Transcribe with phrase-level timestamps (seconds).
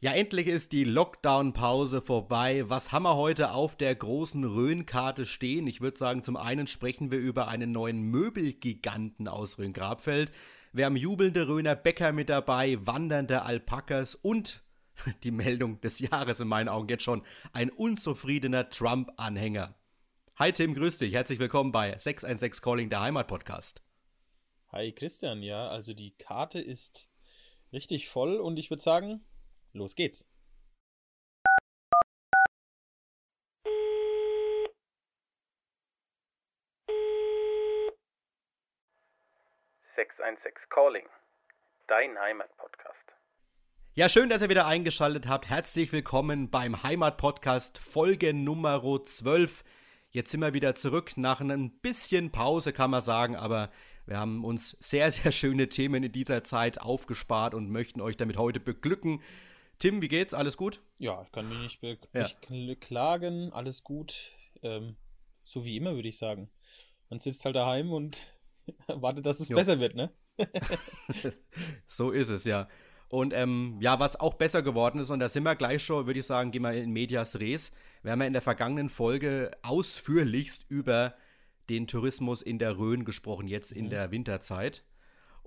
[0.00, 2.62] Ja, endlich ist die Lockdown-Pause vorbei.
[2.68, 5.66] Was haben wir heute auf der großen Rhön-Karte stehen?
[5.66, 10.30] Ich würde sagen, zum einen sprechen wir über einen neuen Möbelgiganten aus Rhön-Grabfeld.
[10.72, 14.62] Wir haben jubelnde Rhöner Bäcker mit dabei, wandernde Alpakas und
[15.24, 19.74] die Meldung des Jahres in meinen Augen jetzt schon, ein unzufriedener Trump-Anhänger.
[20.36, 21.12] Hi Tim, grüß dich.
[21.12, 23.82] Herzlich willkommen bei 616 Calling, der Heimat-Podcast.
[24.70, 27.10] Hi Christian, ja, also die Karte ist
[27.72, 29.24] richtig voll und ich würde sagen,
[29.72, 30.26] Los geht's.
[40.78, 41.06] Calling,
[41.88, 42.94] dein Heimatpodcast.
[43.94, 45.50] Ja, schön, dass ihr wieder eingeschaltet habt.
[45.50, 49.64] Herzlich willkommen beim Heimatpodcast Folge Nummer 12.
[50.10, 53.72] Jetzt sind wir wieder zurück nach ein bisschen Pause, kann man sagen, aber
[54.06, 58.36] wir haben uns sehr, sehr schöne Themen in dieser Zeit aufgespart und möchten euch damit
[58.36, 59.20] heute beglücken.
[59.78, 60.34] Tim, wie geht's?
[60.34, 60.80] Alles gut?
[60.98, 63.48] Ja, ich kann mich nicht beklagen.
[63.48, 63.52] Ja.
[63.52, 64.32] Alles gut.
[64.62, 64.96] Ähm,
[65.44, 66.50] so wie immer, würde ich sagen.
[67.10, 68.26] Man sitzt halt daheim und
[68.88, 69.56] wartet, dass es jo.
[69.56, 70.12] besser wird, ne?
[71.86, 72.68] so ist es, ja.
[73.08, 76.20] Und ähm, ja, was auch besser geworden ist, und da sind wir gleich schon, würde
[76.20, 77.72] ich sagen, gehen wir in Medias Res.
[78.02, 81.14] Wir haben ja in der vergangenen Folge ausführlichst über
[81.70, 83.90] den Tourismus in der Rhön gesprochen, jetzt in mhm.
[83.90, 84.84] der Winterzeit.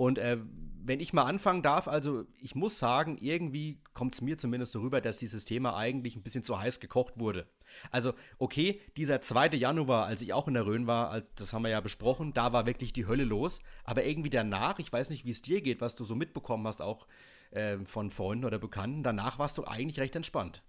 [0.01, 0.39] Und äh,
[0.83, 4.81] wenn ich mal anfangen darf, also ich muss sagen, irgendwie kommt es mir zumindest so
[4.81, 7.45] rüber, dass dieses Thema eigentlich ein bisschen zu heiß gekocht wurde.
[7.91, 9.49] Also, okay, dieser 2.
[9.49, 12.51] Januar, als ich auch in der Rhön war, als, das haben wir ja besprochen, da
[12.51, 13.59] war wirklich die Hölle los.
[13.83, 16.81] Aber irgendwie danach, ich weiß nicht, wie es dir geht, was du so mitbekommen hast,
[16.81, 17.05] auch
[17.51, 20.63] äh, von Freunden oder Bekannten, danach warst du eigentlich recht entspannt.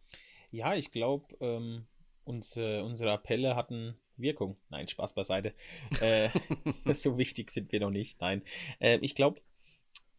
[0.51, 1.87] Ja, ich glaube, ähm,
[2.25, 4.57] unsere, unsere Appelle hatten Wirkung.
[4.71, 5.55] Nein, Spaß beiseite.
[6.01, 6.29] äh,
[6.95, 8.21] so wichtig sind wir noch nicht.
[8.21, 8.43] Nein.
[8.79, 9.41] Äh, ich glaube,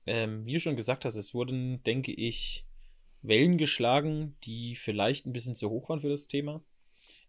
[0.05, 2.65] ähm, wie du schon gesagt hast, es wurden, denke ich,
[3.21, 6.61] Wellen geschlagen, die vielleicht ein bisschen zu hoch waren für das Thema.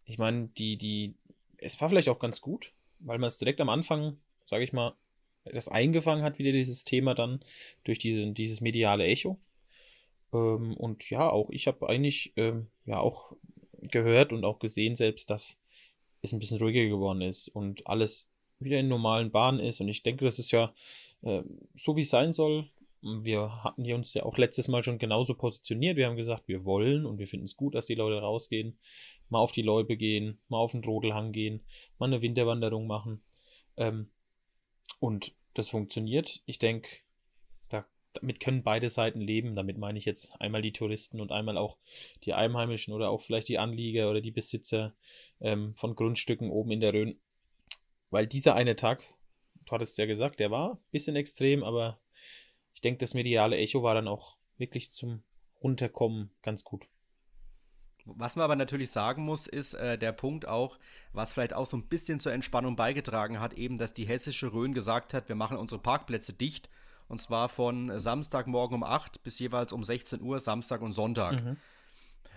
[0.05, 1.15] Ich meine, die, die,
[1.59, 4.97] es war vielleicht auch ganz gut, weil man es direkt am Anfang, sage ich mal,
[5.45, 7.45] das eingefangen hat, wieder dieses Thema dann
[7.85, 9.39] durch diese, dieses mediale Echo.
[10.33, 13.37] Ähm, und ja, auch ich habe eigentlich ähm, ja auch
[13.83, 15.61] gehört und auch gesehen selbst, dass
[16.25, 19.81] es ein bisschen ruhiger geworden ist und alles wieder in normalen Bahnen ist.
[19.81, 20.73] Und ich denke, das ist ja
[21.23, 21.43] äh,
[21.75, 22.71] so, wie es sein soll.
[23.03, 25.97] Wir hatten uns ja auch letztes Mal schon genauso positioniert.
[25.97, 28.79] Wir haben gesagt, wir wollen und wir finden es gut, dass die Leute rausgehen,
[29.29, 31.63] mal auf die Loipe gehen, mal auf den Rodelhang gehen,
[31.99, 33.23] mal eine Winterwanderung machen.
[33.77, 34.09] Ähm,
[35.01, 36.41] und das funktioniert.
[36.47, 36.89] Ich denke,
[38.15, 39.55] damit können beide Seiten leben.
[39.55, 41.77] Damit meine ich jetzt einmal die Touristen und einmal auch
[42.25, 44.95] die Einheimischen oder auch vielleicht die Anlieger oder die Besitzer
[45.41, 47.19] ähm, von Grundstücken oben in der Rhön.
[48.11, 49.05] Weil dieser eine Tag,
[49.67, 51.99] du hattest ja gesagt, der war ein bisschen extrem, aber
[52.75, 55.23] ich denke, das mediale Echo war dann auch wirklich zum
[55.63, 56.87] Runterkommen ganz gut.
[58.07, 60.79] Was man aber natürlich sagen muss, ist äh, der Punkt auch,
[61.13, 64.75] was vielleicht auch so ein bisschen zur Entspannung beigetragen hat, eben, dass die hessische Rhön
[64.75, 66.69] gesagt hat, wir machen unsere Parkplätze dicht
[67.09, 71.43] und zwar von Samstagmorgen um 8 bis jeweils um 16 Uhr, Samstag und Sonntag.
[71.43, 71.57] Mhm.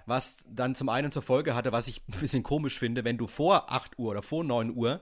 [0.05, 3.28] Was dann zum einen zur Folge hatte, was ich ein bisschen komisch finde, wenn du
[3.28, 5.01] vor 8 Uhr oder vor 9 Uhr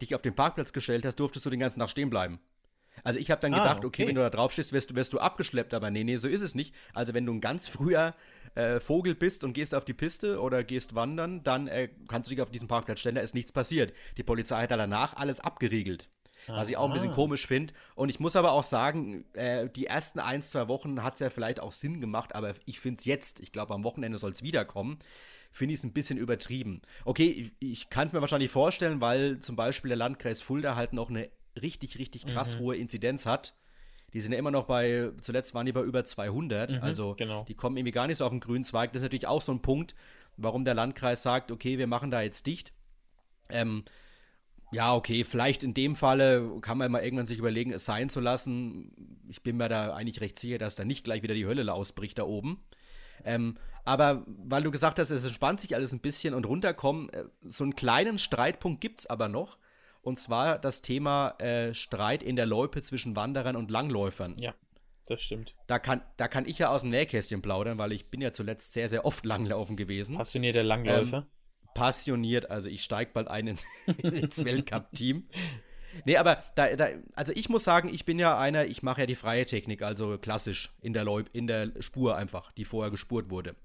[0.00, 2.40] dich auf den Parkplatz gestellt hast, durftest du den ganzen Tag stehen bleiben.
[3.04, 4.02] Also ich habe dann ah, gedacht, okay.
[4.02, 4.08] okay.
[4.08, 6.54] wenn du da drauf stehst, wirst, wirst, du abgeschleppt, aber nee, nee, so ist es
[6.54, 6.74] nicht.
[6.92, 8.14] Also wenn du ein ganz früher
[8.54, 12.34] äh, Vogel bist und gehst auf die Piste oder gehst wandern, dann äh, kannst du
[12.34, 13.92] dich auf diesen Parkplatz stellen, da ist nichts passiert.
[14.16, 16.08] Die Polizei hat da danach alles abgeriegelt
[16.46, 17.74] was ich auch ein bisschen komisch finde.
[17.94, 21.30] Und ich muss aber auch sagen, äh, die ersten ein, zwei Wochen hat es ja
[21.30, 24.42] vielleicht auch Sinn gemacht, aber ich finde es jetzt, ich glaube am Wochenende soll es
[24.42, 24.98] wiederkommen,
[25.50, 26.82] finde ich es ein bisschen übertrieben.
[27.04, 30.92] Okay, ich, ich kann es mir wahrscheinlich vorstellen, weil zum Beispiel der Landkreis Fulda halt
[30.92, 31.30] noch eine
[31.60, 32.60] richtig, richtig krass mhm.
[32.60, 33.54] hohe Inzidenz hat.
[34.12, 37.44] Die sind ja immer noch bei, zuletzt waren die bei über 200, mhm, also genau.
[37.44, 38.92] die kommen irgendwie gar nicht so auf den grünen Zweig.
[38.92, 39.94] Das ist natürlich auch so ein Punkt,
[40.36, 42.72] warum der Landkreis sagt, okay, wir machen da jetzt dicht.
[43.50, 43.84] Ähm,
[44.72, 48.20] ja, okay, vielleicht in dem Falle kann man mal irgendwann sich überlegen, es sein zu
[48.20, 49.24] lassen.
[49.28, 52.18] Ich bin mir da eigentlich recht sicher, dass da nicht gleich wieder die Hölle ausbricht
[52.18, 52.62] da oben.
[53.24, 57.24] Ähm, aber weil du gesagt hast, es entspannt sich alles ein bisschen und runterkommen, äh,
[57.42, 59.58] so einen kleinen Streitpunkt gibt es aber noch.
[60.02, 64.34] Und zwar das Thema äh, Streit in der Loipe zwischen Wanderern und Langläufern.
[64.38, 64.54] Ja,
[65.06, 65.54] das stimmt.
[65.66, 68.72] Da kann, da kann ich ja aus dem Nähkästchen plaudern, weil ich bin ja zuletzt
[68.72, 70.16] sehr, sehr oft Langlaufen gewesen.
[70.16, 71.18] Passionierter Langläufer?
[71.18, 71.26] Ähm,
[71.74, 72.50] passioniert.
[72.50, 73.46] Also ich steige bald ein
[74.02, 75.26] ins Weltcup-Team.
[76.04, 79.06] Nee, aber da, da, also ich muss sagen, ich bin ja einer, ich mache ja
[79.06, 83.30] die freie Technik, also klassisch in der, Leub, in der Spur einfach, die vorher gespurt
[83.30, 83.56] wurde.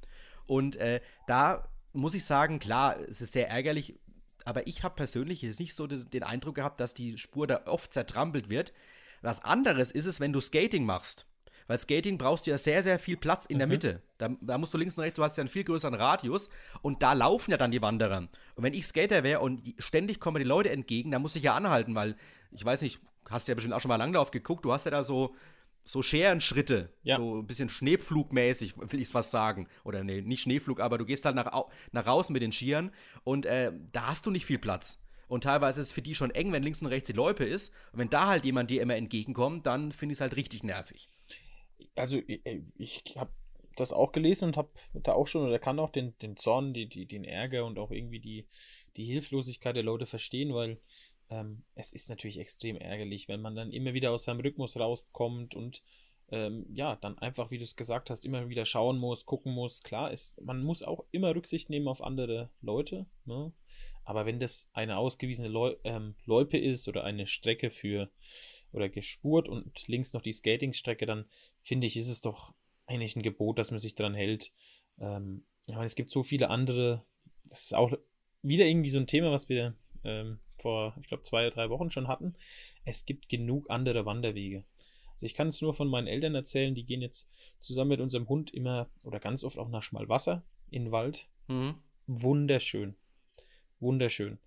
[0.48, 3.96] Und äh, da muss ich sagen, klar, es ist sehr ärgerlich,
[4.44, 7.94] aber ich habe persönlich jetzt nicht so den Eindruck gehabt, dass die Spur da oft
[7.94, 8.74] zertrampelt wird.
[9.22, 11.26] Was anderes ist es, wenn du Skating machst.
[11.68, 13.74] Weil Skating brauchst du ja sehr, sehr viel Platz in der Mhm.
[13.74, 14.02] Mitte.
[14.18, 16.50] Da, da musst du links und rechts, du hast ja einen viel größeren Radius
[16.82, 18.18] und da laufen ja dann die Wanderer.
[18.18, 21.44] Und wenn ich Skater wäre und ständig kommen mir die Leute entgegen, dann muss ich
[21.44, 22.16] ja anhalten, weil
[22.52, 25.04] ich weiß nicht, hast ja bestimmt auch schon mal Langlauf geguckt, du hast ja da
[25.04, 25.36] so,
[25.84, 27.16] so Scherenschritte, Ja.
[27.18, 29.68] so ein bisschen Schneepflugmäßig, will ich was sagen.
[29.84, 31.52] Oder nee, nicht Schneeflug, aber du gehst halt nach,
[31.92, 32.92] nach außen mit den Skiern
[33.24, 35.00] und äh, da hast du nicht viel Platz.
[35.28, 37.74] Und teilweise ist es für die schon eng, wenn links und rechts die Loipe ist.
[37.92, 41.10] Und wenn da halt jemand dir immer entgegenkommt, dann finde ich es halt richtig nervig.
[41.96, 43.32] Also ich, habe
[43.76, 46.88] das auch gelesen und habe da auch schon oder kann auch den, den Zorn, die,
[46.88, 48.48] die, den Ärger und auch irgendwie die,
[48.96, 50.80] die Hilflosigkeit der Leute verstehen, weil
[51.30, 55.56] ähm, es ist natürlich extrem ärgerlich, wenn man dann immer wieder aus seinem Rhythmus rauskommt
[55.56, 55.84] und
[56.32, 59.84] ähm, ja, dann einfach, wie du es gesagt hast, immer wieder schauen muss, gucken muss.
[59.84, 63.52] Klar, ist, man muss auch immer Rücksicht nehmen auf andere Leute, ne?
[64.04, 68.12] Aber wenn das eine ausgewiesene Leu ähm, Loipe ist oder eine Strecke für
[68.76, 71.26] oder gespurt und links noch die Skatingstrecke, dann
[71.62, 72.54] finde ich, ist es doch
[72.86, 74.52] eigentlich ein Gebot, dass man sich dran hält.
[75.00, 77.04] Ähm, ich meine, es gibt so viele andere,
[77.46, 77.94] das ist auch
[78.42, 81.90] wieder irgendwie so ein Thema, was wir ähm, vor, ich glaube, zwei oder drei Wochen
[81.90, 82.36] schon hatten.
[82.84, 84.66] Es gibt genug andere Wanderwege.
[85.14, 87.30] Also ich kann es nur von meinen Eltern erzählen, die gehen jetzt
[87.60, 91.30] zusammen mit unserem Hund immer oder ganz oft auch nach Schmalwasser in den Wald.
[91.48, 91.78] Mhm.
[92.08, 92.96] Wunderschön.
[93.80, 94.38] Wunderschön.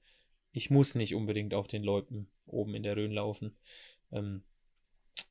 [0.52, 3.56] Ich muss nicht unbedingt auf den Loipen oben in der Rhön laufen.
[4.12, 4.42] Ähm,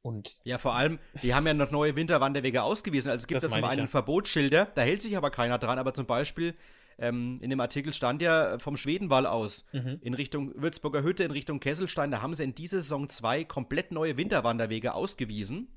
[0.01, 3.09] und Ja, vor allem, die haben ja noch neue Winterwanderwege ausgewiesen.
[3.09, 3.87] Also es gibt ja zum einen ja.
[3.87, 5.79] Verbotsschilder, da hält sich aber keiner dran.
[5.79, 6.55] Aber zum Beispiel
[6.97, 9.99] ähm, in dem Artikel stand ja vom Schwedenwall aus Mhm.
[10.01, 13.91] in Richtung Würzburger Hütte, in Richtung Kesselstein, da haben sie in dieser Saison zwei komplett
[13.91, 15.67] neue Winterwanderwege ausgewiesen.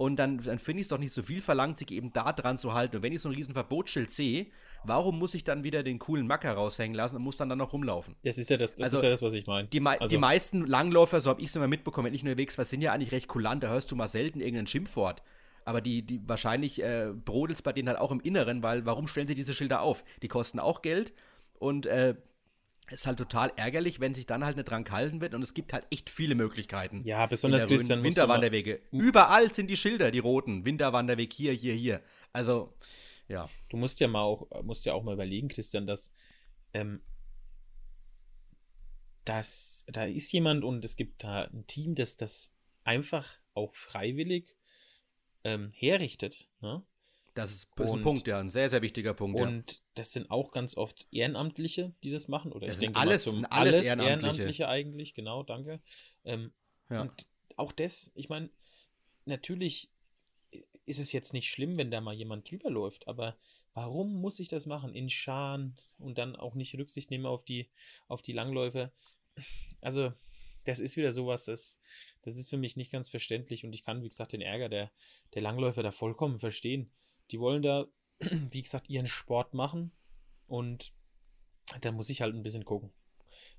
[0.00, 2.56] Und dann, dann finde ich es doch nicht so viel verlangt, sich eben da dran
[2.56, 2.96] zu halten.
[2.96, 4.46] Und wenn ich so ein riesen Verbotsschild sehe,
[4.82, 7.74] warum muss ich dann wieder den coolen Macker raushängen lassen und muss dann, dann noch
[7.74, 8.16] rumlaufen?
[8.24, 9.68] das ist ja das, das Also, ist ja das, was ich meine.
[9.68, 12.64] Die, Also- die meisten Langläufer, so habe ich es immer mitbekommen, wenn ich unterwegs war,
[12.64, 13.62] sind ja eigentlich recht kulant.
[13.62, 15.22] Da hörst du mal selten irgendein Schimpfwort.
[15.66, 19.06] Aber die, die wahrscheinlich äh, brodelt es bei denen halt auch im Inneren, weil warum
[19.06, 20.02] stellen sie diese Schilder auf?
[20.22, 21.12] Die kosten auch Geld
[21.58, 22.14] und äh,
[22.90, 25.72] ist halt total ärgerlich, wenn sich dann halt nicht dran gehalten wird und es gibt
[25.72, 27.02] halt echt viele Möglichkeiten.
[27.04, 27.66] Ja, besonders.
[27.66, 28.80] Christian Winterwanderwege.
[28.90, 30.64] Überall sind die Schilder, die roten.
[30.64, 32.02] Winterwanderweg hier, hier, hier.
[32.32, 32.74] Also,
[33.28, 33.48] ja.
[33.68, 36.12] Du musst ja mal auch, musst ja auch mal überlegen, Christian, dass,
[36.74, 37.00] ähm,
[39.24, 42.52] dass da ist jemand und es gibt da ein Team, das das
[42.84, 44.56] einfach auch freiwillig
[45.44, 46.48] ähm, herrichtet.
[46.60, 46.82] Ne?
[47.42, 48.38] Das ist, ist ein Punkt, ja.
[48.38, 49.46] Ein sehr, sehr wichtiger Punkt, ja.
[49.46, 52.52] Und das sind auch ganz oft Ehrenamtliche, die das machen.
[52.52, 54.10] Oder Das ich denke alles- mal zum sind alles alles Ehrenamtliche.
[54.22, 55.80] Ehrenamtliche eigentlich, genau, danke.
[56.24, 56.52] Ähm,
[56.90, 57.02] Ja.
[57.02, 57.26] Und
[57.56, 58.50] auch das, ich meine,
[59.24, 59.90] natürlich
[60.86, 63.36] ist es jetzt nicht schlimm, wenn da mal jemand drüber läuft, aber
[63.74, 67.70] warum muss ich das machen in Scharen und dann auch nicht Rücksicht nehmen auf die,
[68.08, 68.92] auf die Langläufer?
[69.80, 70.12] Also,
[70.64, 71.80] das ist wieder sowas, das,
[72.22, 74.90] das ist für mich nicht ganz verständlich und ich kann, wie gesagt, den Ärger der,
[75.34, 76.90] der Langläufer da vollkommen verstehen.
[77.30, 77.86] Die wollen da,
[78.20, 79.92] wie gesagt, ihren Sport machen
[80.46, 80.92] und
[81.80, 82.90] da muss ich halt ein bisschen gucken.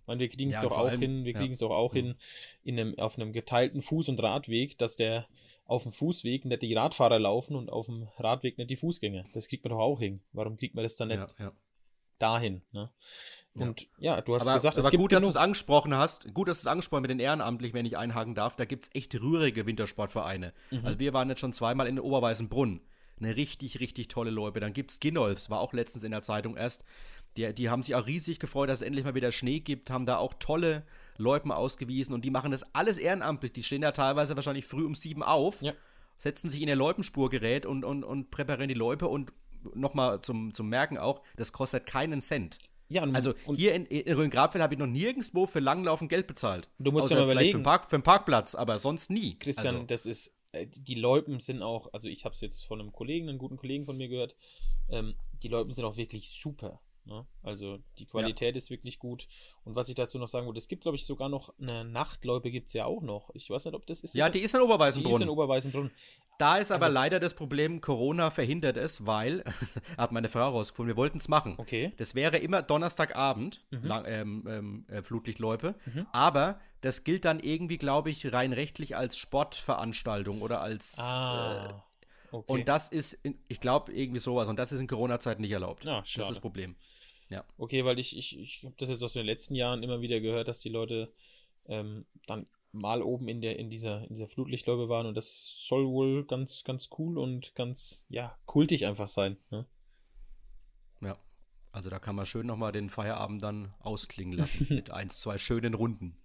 [0.02, 1.40] Ich meine, wir kriegen es Ja, doch auch allem- hin, wir ja.
[1.40, 1.98] kriegen es doch auch Mhm.
[1.98, 2.16] hin,
[2.64, 5.28] in einem, auf einem geteilten Fuß- und Radweg, dass der
[5.66, 9.24] auf dem Fußweg nicht die Radfahrer laufen und auf dem Radweg nicht die Fußgänger.
[9.34, 10.22] Das kriegt man doch auch hin.
[10.34, 11.24] Warum kriegt man das dann nicht
[12.20, 12.62] dahin?
[12.72, 12.90] Ne?
[13.54, 14.20] Und ja.
[14.22, 16.34] du hast aber, gesagt, es aber gibt gut, dass du es angesprochen hast.
[16.34, 18.56] Gut, dass du es angesprochen mit den Ehrenamtlichen, wenn ich einhaken darf.
[18.56, 20.54] Da gibt es echt rührige Wintersportvereine.
[20.72, 20.86] Mhm.
[20.86, 22.82] Also wir waren jetzt schon zweimal in Oberweißenbrunn.
[23.22, 24.60] Eine richtig, richtig tolle Loipe.
[24.60, 26.84] Dann gibt es Ginolfs, war auch letztens in der Zeitung erst.
[27.38, 30.06] Die, die haben sich auch riesig gefreut, dass es endlich mal wieder Schnee gibt, haben
[30.06, 30.84] da auch tolle
[31.18, 33.54] Loipen ausgewiesen und die machen das alles ehrenamtlich.
[33.54, 35.74] Die stehen da teilweise wahrscheinlich früh um sieben auf, Ja.
[36.18, 39.32] setzen sich in ihr Loipenspurgerät und, und, und präparieren die Loipe und
[39.76, 42.58] nochmal zum, zum Merken auch, das kostet keinen Cent.
[42.90, 46.28] Ja, und, Also und hier in, in Rhön-Grabfeld habe ich noch nirgendwo für Langlaufen Geld
[46.28, 46.68] bezahlt.
[46.80, 47.52] Du musst Außer ja mal überlegen.
[47.52, 49.38] Für einen, Park, für einen Parkplatz, aber sonst nie.
[49.40, 52.92] Christian, Also, das ist, die Loipen sind auch, also ich habe es jetzt von einem
[52.92, 54.36] Kollegen, einem guten Kollegen von mir gehört,
[54.90, 56.82] ähm, die Loipen sind auch wirklich super.
[57.06, 57.26] Ne?
[57.42, 59.28] Also die Qualität ist wirklich gut.
[59.64, 62.52] Und was ich dazu noch sagen wollte, es gibt, glaube ich, sogar noch eine Nachtloipe
[62.52, 63.32] gibt es ja auch noch.
[63.34, 64.14] Ich weiß nicht, ob das ist.
[64.14, 65.90] ja, das- die ist in die ist in Oberweißenbrunn.
[66.38, 69.44] da ist aber also- leider das Problem, Corona verhindert es, weil,
[69.98, 71.56] hat meine Frau rausgefunden, wir wollten es machen.
[71.58, 71.92] Okay.
[71.98, 73.84] Das wäre immer Donnerstagabend, Mhm.
[73.84, 75.74] lang, ähm, ähm, äh, Flutlichtloipe.
[75.86, 76.06] Mhm.
[76.12, 80.98] Aber das gilt dann irgendwie, glaube ich, rein rechtlich als Sportveranstaltung oder als.
[80.98, 81.84] Äh, Ah.
[82.34, 82.50] Okay.
[82.54, 84.48] und das ist, in, ich glaube, irgendwie sowas.
[84.48, 85.86] Und das ist in Corona-Zeiten nicht erlaubt.
[85.86, 86.78] Ah, das ist das Problem.
[87.58, 90.48] Okay, weil ich, ich, ich habe das jetzt aus den letzten Jahren immer wieder gehört,
[90.48, 91.12] dass die Leute
[91.66, 95.88] ähm, dann mal oben in der in dieser in dieser Flutlichtloipe waren und das soll
[95.88, 99.38] wohl ganz ganz cool und ganz ja kultig einfach sein.
[99.50, 99.66] Ne?
[101.02, 101.18] Ja.
[101.72, 105.74] Also da kann man schön nochmal den Feierabend dann ausklingen lassen mit eins, zwei schönen
[105.74, 106.18] Runden.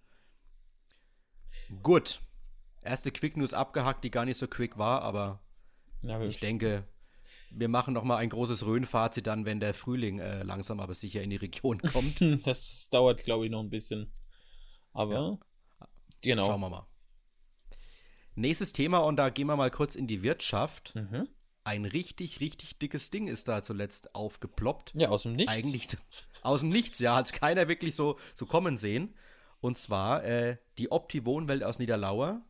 [1.83, 2.21] Gut.
[2.81, 5.41] Erste Quick News abgehackt, die gar nicht so quick war, aber
[6.03, 6.85] Ja, ich denke,
[7.49, 11.21] wir machen noch mal ein großes Rhön-Fazit dann, wenn der Frühling äh, langsam aber sicher
[11.21, 12.21] in die Region kommt.
[12.47, 14.11] das dauert, glaube ich, noch ein bisschen.
[14.93, 15.87] Aber ja.
[16.21, 16.45] genau.
[16.45, 16.87] Schauen wir mal.
[18.35, 20.93] Nächstes Thema, und da gehen wir mal kurz in die Wirtschaft.
[20.95, 21.27] Mhm.
[21.63, 24.93] Ein richtig, richtig dickes Ding ist da zuletzt aufgeploppt.
[24.95, 25.51] Ja, aus dem Nichts.
[25.51, 25.87] Eigentlich
[26.41, 29.15] aus dem Nichts, ja, hat es keiner wirklich so, so kommen sehen.
[29.61, 32.41] Und zwar äh, die Opti Wohnwelt aus Niederlauer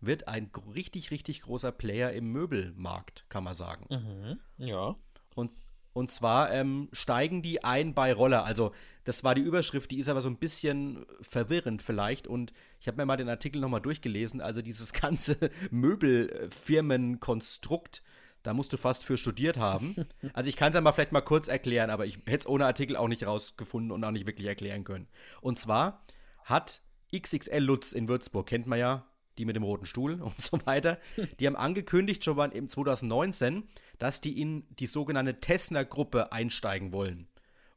[0.00, 3.86] wird ein richtig, richtig großer Player im Möbelmarkt, kann man sagen.
[3.90, 4.96] Mhm, ja.
[5.34, 5.52] Und,
[5.92, 8.44] und zwar ähm, steigen die ein bei Roller.
[8.44, 8.72] Also,
[9.04, 12.26] das war die Überschrift, die ist aber so ein bisschen verwirrend vielleicht.
[12.26, 14.40] Und ich habe mir mal den Artikel nochmal durchgelesen.
[14.40, 15.36] Also, dieses ganze
[15.70, 18.02] Möbelfirmenkonstrukt,
[18.42, 19.96] da musst du fast für studiert haben.
[20.32, 22.66] Also, ich kann es ja mal vielleicht mal kurz erklären, aber ich hätte es ohne
[22.66, 25.08] Artikel auch nicht rausgefunden und auch nicht wirklich erklären können.
[25.40, 26.04] Und zwar
[26.46, 26.80] hat
[27.14, 29.04] XXL Lutz in Würzburg, kennt man ja,
[29.36, 30.98] die mit dem roten Stuhl und so weiter,
[31.38, 33.64] die haben angekündigt schon mal im 2019,
[33.98, 37.28] dass die in die sogenannte Tessner-Gruppe einsteigen wollen.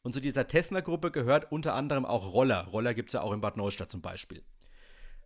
[0.01, 2.67] Und zu dieser Tessner-Gruppe gehört unter anderem auch Roller.
[2.67, 4.43] Roller gibt es ja auch in Bad Neustadt zum Beispiel.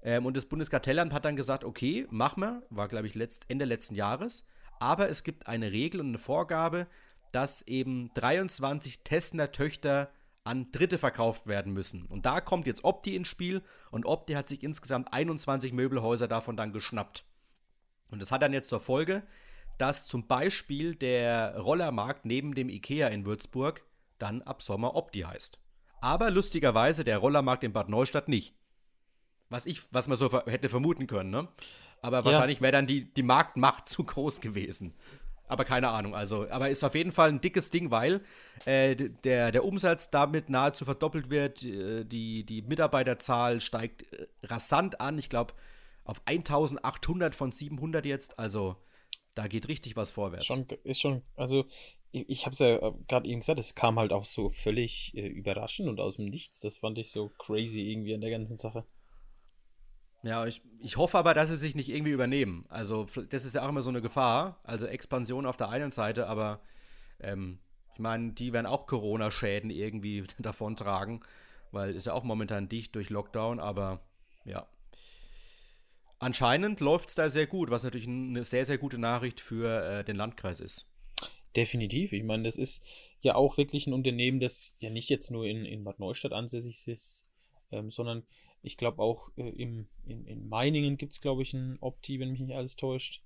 [0.01, 3.65] Ähm, und das Bundeskartellamt hat dann gesagt, okay, mach mal, war glaube ich letzt, Ende
[3.65, 4.45] letzten Jahres,
[4.79, 6.87] aber es gibt eine Regel und eine Vorgabe,
[7.31, 10.11] dass eben 23 Tessner-Töchter
[10.43, 12.05] an Dritte verkauft werden müssen.
[12.05, 16.57] Und da kommt jetzt Opti ins Spiel und Opti hat sich insgesamt 21 Möbelhäuser davon
[16.57, 17.25] dann geschnappt.
[18.09, 19.23] Und das hat dann jetzt zur Folge,
[19.77, 23.85] dass zum Beispiel der Rollermarkt neben dem Ikea in Würzburg
[24.19, 25.59] dann ab Sommer Opti heißt.
[26.01, 28.55] Aber lustigerweise der Rollermarkt in Bad Neustadt nicht.
[29.49, 31.47] Was ich, was man so hätte vermuten können, ne?
[32.01, 34.93] Aber wahrscheinlich wäre dann die, die Marktmacht zu groß gewesen.
[35.53, 38.21] Aber keine Ahnung, also, aber ist auf jeden Fall ein dickes Ding, weil
[38.65, 44.99] äh, der, der Umsatz damit nahezu verdoppelt wird, äh, die, die Mitarbeiterzahl steigt äh, rasant
[44.99, 45.53] an, ich glaube
[46.05, 48.77] auf 1800 von 700 jetzt, also
[49.35, 50.47] da geht richtig was vorwärts.
[50.47, 51.65] Schon, ist schon, also
[52.11, 55.15] ich, ich habe es ja äh, gerade eben gesagt, es kam halt auch so völlig
[55.15, 58.57] äh, überraschend und aus dem Nichts, das fand ich so crazy irgendwie an der ganzen
[58.57, 58.85] Sache.
[60.23, 62.65] Ja, ich, ich hoffe aber, dass sie sich nicht irgendwie übernehmen.
[62.69, 64.59] Also, das ist ja auch immer so eine Gefahr.
[64.63, 66.61] Also, Expansion auf der einen Seite, aber
[67.19, 67.59] ähm,
[67.93, 71.23] ich meine, die werden auch Corona-Schäden irgendwie davontragen,
[71.71, 74.01] weil ist ja auch momentan dicht durch Lockdown, aber
[74.45, 74.67] ja.
[76.19, 80.03] Anscheinend läuft es da sehr gut, was natürlich eine sehr, sehr gute Nachricht für äh,
[80.05, 80.87] den Landkreis ist.
[81.53, 82.13] Definitiv.
[82.13, 82.81] Ich meine, das ist
[83.19, 86.87] ja auch wirklich ein Unternehmen, das ja nicht jetzt nur in, in Bad Neustadt ansässig
[86.87, 87.27] ist,
[87.71, 88.23] ähm, sondern
[88.63, 92.31] ich glaube auch äh, im, in, in Meiningen gibt es, glaube ich, ein Opti, wenn
[92.31, 93.21] mich nicht alles täuscht.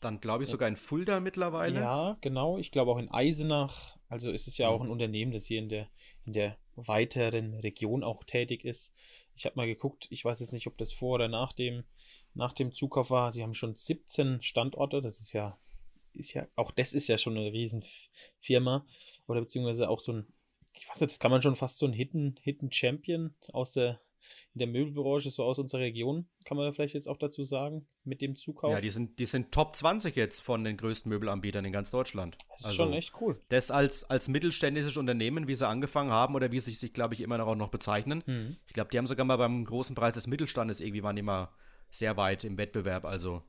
[0.00, 1.80] Dann glaube ich sogar in Fulda mittlerweile.
[1.80, 2.58] Ja, genau.
[2.58, 3.98] Ich glaube auch in Eisenach.
[4.08, 4.74] Also ist es ja mhm.
[4.74, 5.88] auch ein Unternehmen, das hier in der,
[6.24, 8.92] in der weiteren Region auch tätig ist.
[9.36, 11.84] Ich habe mal geguckt, ich weiß jetzt nicht, ob das vor oder nach dem,
[12.34, 13.30] nach dem Zukauf war.
[13.30, 15.02] Sie haben schon 17 Standorte.
[15.02, 15.58] Das ist ja,
[16.14, 18.86] ist ja, auch das ist ja schon eine Riesenfirma.
[19.28, 20.26] Oder beziehungsweise auch so ein,
[20.74, 24.00] ich weiß nicht, das kann man schon fast so ein Hidden, Hidden Champion aus der
[24.54, 27.86] in der Möbelbranche so aus unserer Region, kann man da vielleicht jetzt auch dazu sagen,
[28.04, 28.72] mit dem Zukauf.
[28.72, 32.36] Ja, die sind, die sind Top 20 jetzt von den größten Möbelanbietern in ganz Deutschland.
[32.48, 33.40] Das ist also, schon echt cool.
[33.48, 37.20] Das als, als mittelständisches Unternehmen, wie sie angefangen haben oder wie sie sich, glaube ich,
[37.20, 38.22] immer noch, auch noch bezeichnen.
[38.26, 38.56] Mhm.
[38.66, 41.50] Ich glaube, die haben sogar mal beim großen Preis des Mittelstandes irgendwie waren die mal
[41.90, 43.04] sehr weit im Wettbewerb.
[43.04, 43.42] Also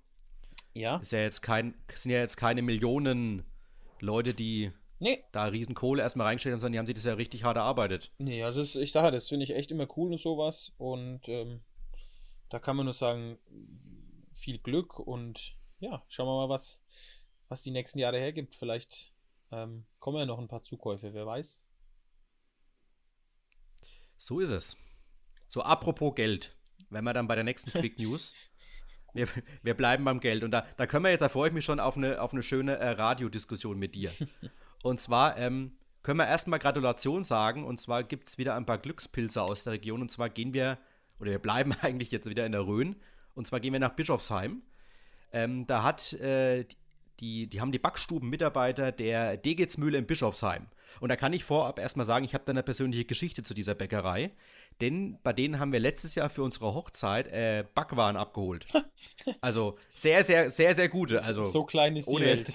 [0.73, 0.97] ja.
[0.97, 3.43] Ist ja jetzt kein, sind ja jetzt keine Millionen
[3.99, 4.71] Leute, die
[5.01, 5.23] Nee.
[5.31, 8.11] Da riesen Kohle erstmal reingestellt haben, sondern die haben sich das ja richtig hart erarbeitet.
[8.19, 10.73] Nee, also es, ich sage, das finde ich echt immer cool und sowas.
[10.77, 11.61] Und ähm,
[12.49, 13.39] da kann man nur sagen,
[14.31, 16.83] viel Glück und ja, schauen wir mal, was,
[17.49, 18.53] was die nächsten Jahre hergibt.
[18.53, 19.11] Vielleicht
[19.51, 21.59] ähm, kommen ja noch ein paar Zukäufe, wer weiß.
[24.17, 24.77] So ist es.
[25.47, 26.55] So, apropos Geld,
[26.91, 28.35] wenn wir dann bei der nächsten Quick News.
[29.15, 29.27] wir,
[29.63, 30.43] wir bleiben beim Geld.
[30.43, 32.43] Und da, da können wir jetzt, da freue ich mich schon auf eine, auf eine
[32.43, 34.11] schöne äh, Radiodiskussion mit dir.
[34.83, 35.73] Und zwar ähm,
[36.03, 37.65] können wir erstmal Gratulation sagen.
[37.65, 40.01] Und zwar gibt es wieder ein paar Glückspilze aus der Region.
[40.01, 40.77] Und zwar gehen wir,
[41.19, 42.95] oder wir bleiben eigentlich jetzt wieder in der Rhön.
[43.35, 44.61] Und zwar gehen wir nach Bischofsheim.
[45.33, 46.65] Ähm, da hat äh,
[47.19, 50.67] die, die haben die Backstubenmitarbeiter der Degetsmühle in Bischofsheim.
[50.99, 53.75] Und da kann ich vorab erstmal sagen, ich habe da eine persönliche Geschichte zu dieser
[53.75, 54.31] Bäckerei.
[54.81, 58.65] Denn bei denen haben wir letztes Jahr für unsere Hochzeit äh, Backwaren abgeholt.
[59.39, 61.23] Also sehr, sehr, sehr, sehr gute.
[61.23, 62.47] Also so klein ist die Welt.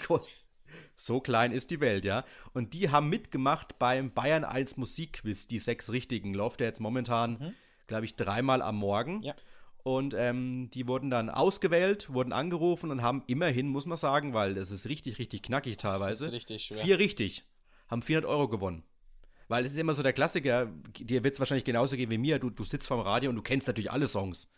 [0.97, 2.25] So klein ist die Welt, ja.
[2.53, 6.35] Und die haben mitgemacht beim Bayern 1 Musikquiz, die sechs richtigen.
[6.35, 7.55] Läuft ja jetzt momentan, mhm.
[7.87, 9.23] glaube ich, dreimal am Morgen.
[9.23, 9.35] Ja.
[9.83, 14.55] Und ähm, die wurden dann ausgewählt, wurden angerufen und haben immerhin, muss man sagen, weil
[14.55, 16.25] das ist richtig, richtig knackig teilweise.
[16.25, 16.79] Das ist richtig schwer.
[16.79, 17.45] Vier richtig.
[17.88, 18.83] Haben 400 Euro gewonnen.
[19.47, 20.67] Weil es ist immer so der Klassiker,
[20.99, 22.41] dir wird es wahrscheinlich genauso gehen wie mir.
[22.41, 24.49] Du, du sitzt vorm Radio und du kennst natürlich alle Songs.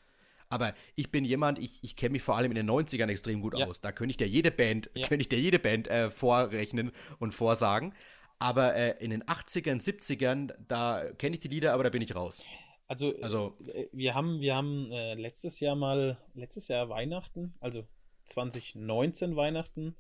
[0.51, 3.59] Aber ich bin jemand, ich, ich kenne mich vor allem in den 90ern extrem gut
[3.59, 3.67] Ja.
[3.67, 3.81] aus.
[3.81, 5.07] Da könnte ich dir jede Band, Ja.
[5.07, 7.95] könnte ich dir jede Band äh, vorrechnen und vorsagen.
[8.39, 12.15] Aber äh, in den 80ern, 70ern, da kenne ich die Lieder, aber da bin ich
[12.15, 12.45] raus.
[12.87, 17.85] Also, Also- äh, wir haben, wir haben äh, letztes Jahr mal, letztes Jahr Weihnachten, also
[18.25, 19.97] 2019 Weihnachten,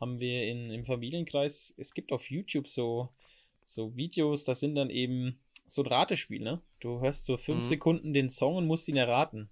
[0.00, 3.08] haben wir in, im Familienkreis, es gibt auf YouTube so,
[3.64, 6.60] so Videos, das sind dann eben so ein Ratespiel, ne?
[6.80, 7.68] Du hörst so fünf Mhm.
[7.68, 9.48] Sekunden den Song und musst ihn erraten.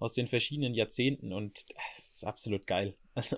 [0.00, 2.96] Aus den verschiedenen Jahrzehnten und das ist absolut geil.
[3.12, 3.36] Also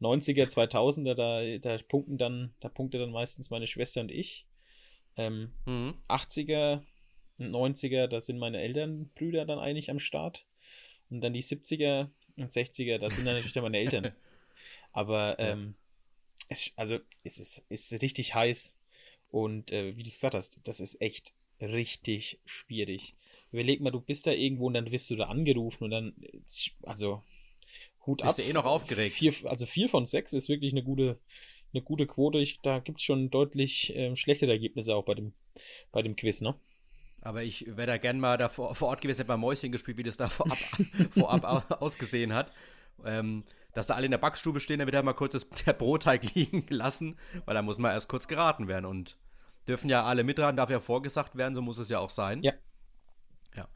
[0.00, 4.46] 90er, 2000er, da, da punkten dann, da punkte dann meistens meine Schwester und ich.
[5.16, 5.94] Ähm, Mhm.
[6.08, 6.82] 80er
[7.40, 10.46] und 90er, da sind meine Elternbrüder dann eigentlich am Start.
[11.10, 14.12] Und dann die 70er und 60er, da sind dann natürlich dann meine Eltern.
[14.92, 15.74] Aber ähm,
[16.48, 18.76] es, also es ist, ist richtig heiß.
[19.30, 23.14] Und äh, wie du gesagt hast, das ist echt richtig schwierig.
[23.52, 26.38] Überleg mal, du bist da irgendwo und dann wirst du da angerufen und dann, äh,
[26.82, 27.22] also
[28.06, 28.44] Hut Bist ab.
[28.44, 29.14] du eh noch aufgeregt?
[29.14, 31.18] Vier, also vier von sechs ist wirklich eine gute,
[31.72, 32.38] eine gute Quote.
[32.38, 35.32] Ich, da gibt es schon deutlich ähm, schlechtere Ergebnisse auch bei dem,
[35.92, 36.54] bei dem Quiz, ne?
[37.22, 39.96] Aber ich wäre da gern mal da vor, vor Ort gewesen, hätte mal Mäuschen gespielt,
[39.96, 40.58] wie das da vorab,
[41.12, 42.52] vorab au- ausgesehen hat.
[43.04, 45.72] Ähm, dass da alle in der Backstube stehen, dann wird da mal kurz das, der
[45.72, 48.84] Brotteig liegen gelassen, weil da muss man erst kurz geraten werden.
[48.84, 49.16] Und
[49.68, 52.42] dürfen ja alle mitraten, darf ja vorgesagt werden, so muss es ja auch sein.
[52.42, 52.52] Ja.
[53.56, 53.68] Ja.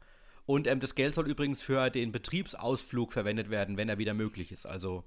[0.45, 4.51] Und ähm, das Geld soll übrigens für den Betriebsausflug verwendet werden, wenn er wieder möglich
[4.51, 4.65] ist.
[4.65, 5.03] Also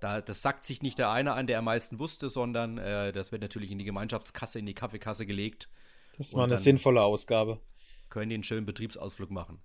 [0.00, 3.32] da, das sagt sich nicht der eine an, der am meisten wusste, sondern äh, das
[3.32, 5.68] wird natürlich in die Gemeinschaftskasse, in die Kaffeekasse gelegt.
[6.16, 7.60] Das war eine sinnvolle Ausgabe.
[8.08, 9.60] Können die einen schönen Betriebsausflug machen.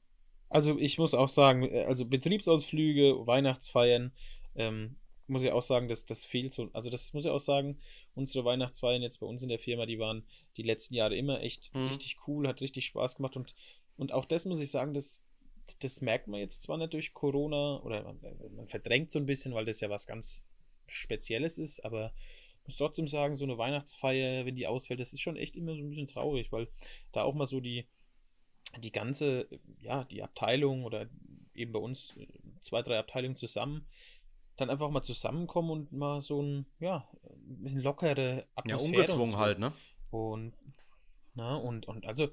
[0.50, 4.12] Also ich muss auch sagen, äh, also Betriebsausflüge, Weihnachtsfeiern,
[4.56, 4.96] ähm,
[5.28, 6.70] muss ich auch sagen, dass das fehlt so.
[6.74, 7.80] Also das muss ich auch sagen,
[8.14, 10.26] unsere Weihnachtsfeiern jetzt bei uns in der Firma, die waren
[10.58, 11.88] die letzten Jahre immer echt Mhm.
[11.88, 13.56] richtig cool, hat richtig Spaß gemacht und,
[13.98, 15.24] und auch das muss ich sagen, das,
[15.80, 18.20] das merkt man jetzt zwar nicht durch Corona oder man,
[18.56, 20.46] man verdrängt so ein bisschen, weil das ja was ganz
[20.88, 22.14] Spezielles ist, aber
[22.62, 25.76] ich muss trotzdem sagen, so eine Weihnachtsfeier, wenn die ausfällt, das ist schon echt immer
[25.76, 26.68] so ein bisschen traurig, weil
[27.12, 27.88] da auch mal so die,
[28.80, 29.48] die ganze,
[29.80, 31.08] ja, die Abteilung oder
[31.54, 32.28] eben bei uns äh,
[32.62, 33.88] zwei, drei Abteilungen zusammen,
[34.58, 38.80] dann einfach mal zusammenkommen und mal so ein, ja, ein bisschen lockere Ja, Atmosphäre.
[38.90, 39.38] und ungezwungen so.
[39.38, 39.74] halt, ne?
[40.12, 40.54] Und,
[41.34, 42.30] na, und, und also,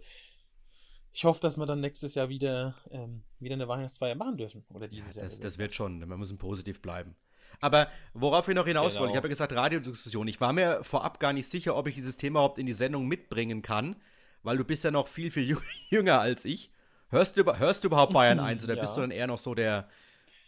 [1.12, 4.64] ich hoffe, dass wir dann nächstes Jahr wieder, ähm, wieder eine Weihnachtsfeier machen dürfen.
[4.72, 5.24] Oder dieses Jahr.
[5.24, 7.16] Das, besser das wird schon, wir müssen positiv bleiben.
[7.60, 9.02] Aber worauf wir noch hinaus Genau.
[9.02, 10.26] wollen, ich habe ja gesagt, Radiodiskussion.
[10.26, 13.06] Ich war mir vorab gar nicht sicher, ob ich dieses Thema überhaupt in die Sendung
[13.06, 13.96] mitbringen kann,
[14.42, 16.72] weil du bist ja noch viel, viel jü- jünger als ich.
[17.10, 18.80] Hörst du, hörst du überhaupt Bayern 1 oder Ja.
[18.80, 19.88] bist du dann eher noch so der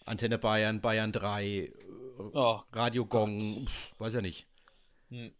[0.04, 1.72] Antenne Bayern, Bayern 3,
[2.32, 4.46] Oh, Radio Gong, pf, weiß ja nicht.
[5.10, 5.32] Hm.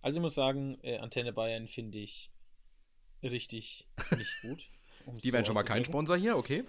[0.00, 2.30] Also ich muss sagen, äh, Antenne Bayern finde ich
[3.22, 4.70] richtig nicht gut.
[5.06, 5.84] um's Die so werden schon mal kein.
[5.84, 6.64] Sponsor hier, okay?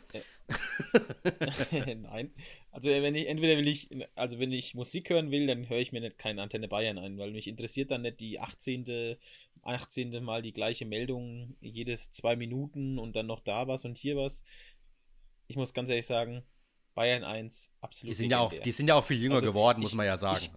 [2.02, 2.34] Nein.
[2.72, 5.92] Also wenn ich, entweder will ich, also wenn ich Musik hören will, dann höre ich
[5.92, 9.18] mir nicht keine Antenne Bayern ein, weil mich interessiert dann nicht die 18.
[9.62, 10.24] 18.
[10.24, 14.44] Mal die gleiche Meldung, jedes zwei Minuten und dann noch da was und hier was.
[15.48, 16.44] Ich muss ganz ehrlich sagen,
[17.00, 19.80] Bayern 1, absolut Die sind, ja auch, die sind ja auch viel jünger Also, geworden,
[19.80, 20.38] muss ich- man ja sagen.
[20.42, 20.52] ich-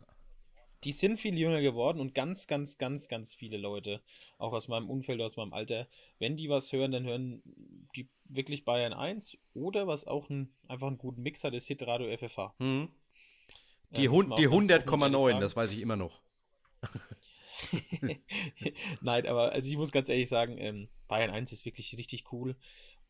[0.83, 4.03] die sind viel jünger geworden und ganz, ganz, ganz, ganz viele Leute,
[4.39, 5.87] auch aus meinem Umfeld, aus meinem Alter,
[6.19, 7.45] wenn die was hören, dann hören
[7.95, 12.09] die wirklich Bayern 1 oder was auch ein, einfach einen guten Mix hat, ist Hitradio
[12.09, 12.57] FFH.
[12.59, 12.89] hm?
[13.93, 14.71] Ja, Die, muss man die auch ganz offen und
[15.15, 16.23] 100,9, ehrlich das weiß ich immer noch.
[19.01, 22.57] Nein, aber also ich muss ganz ehrlich sagen, ähm, Bayern 1 ist wirklich richtig cool.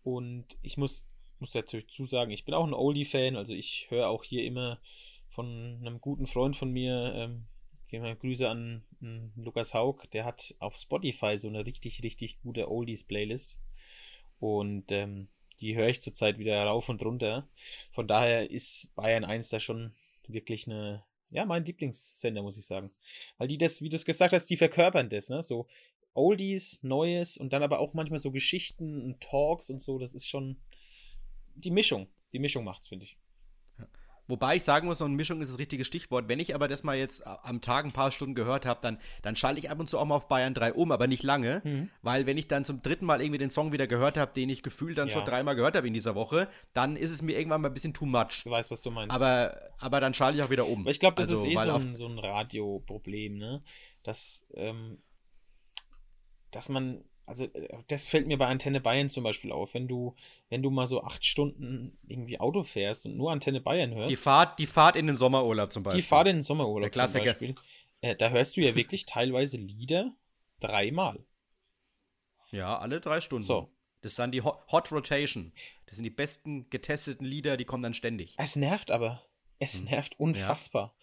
[0.02, 1.06] Und ich muss,
[1.42, 4.80] muss natürlich zusagen, ich bin auch ein Oldie-Fan, also ich höre auch hier immer
[5.28, 7.46] von einem guten Freund von mir, ähm,
[7.88, 12.40] gehen wir Grüße an ähm, Lukas Haug, der hat auf Spotify so eine richtig, richtig
[12.42, 13.58] gute Oldies-Playlist.
[14.38, 15.28] Und ähm,
[15.60, 17.48] die höre ich zurzeit wieder rauf und runter.
[17.90, 19.94] Von daher ist Bayern 1 da schon
[20.28, 22.92] wirklich eine, ja, mein Lieblingssender, muss ich sagen.
[23.38, 25.42] Weil die das, wie du es gesagt hast, die verkörpern das, ne?
[25.42, 25.66] So
[26.14, 29.98] Oldies, Neues und dann aber auch manchmal so Geschichten und Talks und so.
[29.98, 30.56] Das ist schon
[31.54, 32.08] die Mischung.
[32.32, 33.18] Die Mischung macht's, finde ich.
[34.28, 36.28] Wobei ich sagen muss, so eine Mischung ist das richtige Stichwort.
[36.28, 39.34] Wenn ich aber das mal jetzt am Tag ein paar Stunden gehört habe, dann, dann
[39.34, 41.60] schalte ich ab und zu auch mal auf Bayern 3 um, aber nicht lange.
[41.64, 41.90] Mhm.
[42.02, 44.62] Weil wenn ich dann zum dritten Mal irgendwie den Song wieder gehört habe, den ich
[44.62, 45.14] gefühlt dann Ja.
[45.14, 47.94] schon dreimal gehört habe in dieser Woche, dann ist es mir irgendwann mal ein bisschen
[47.94, 48.44] too much.
[48.44, 49.14] Du weißt, was du meinst.
[49.14, 50.86] Aber, aber dann schalte ich auch wieder um.
[50.86, 53.60] Ich glaube, das Also, ist eh so ein, so ein Radioproblem, ne?
[54.04, 55.02] Dass, ähm,
[56.52, 60.14] dass man, also äh, das fällt mir bei Antenne Bayern zum Beispiel auf, wenn du,
[60.48, 64.16] wenn du mal so acht Stunden irgendwie Auto fährst und nur Antenne Bayern hörst, Die
[64.16, 66.00] Fahrt, die Fahrt in den Sommerurlaub zum Beispiel.
[66.02, 67.24] die Fahrt in den Sommerurlaub Der Klassiker.
[67.24, 67.54] zum Beispiel,
[68.00, 70.14] äh, da hörst du ja wirklich teilweise Lieder
[70.60, 71.24] dreimal.
[72.50, 73.44] Ja, alle drei Stunden.
[73.44, 73.70] So.
[74.02, 75.52] Das ist dann die Hot, Hot Rotation.
[75.86, 78.34] Das sind die besten getesteten Lieder, die kommen dann ständig.
[78.36, 79.22] Es nervt aber.
[79.58, 79.84] Es Hm.
[79.86, 80.94] nervt unfassbar.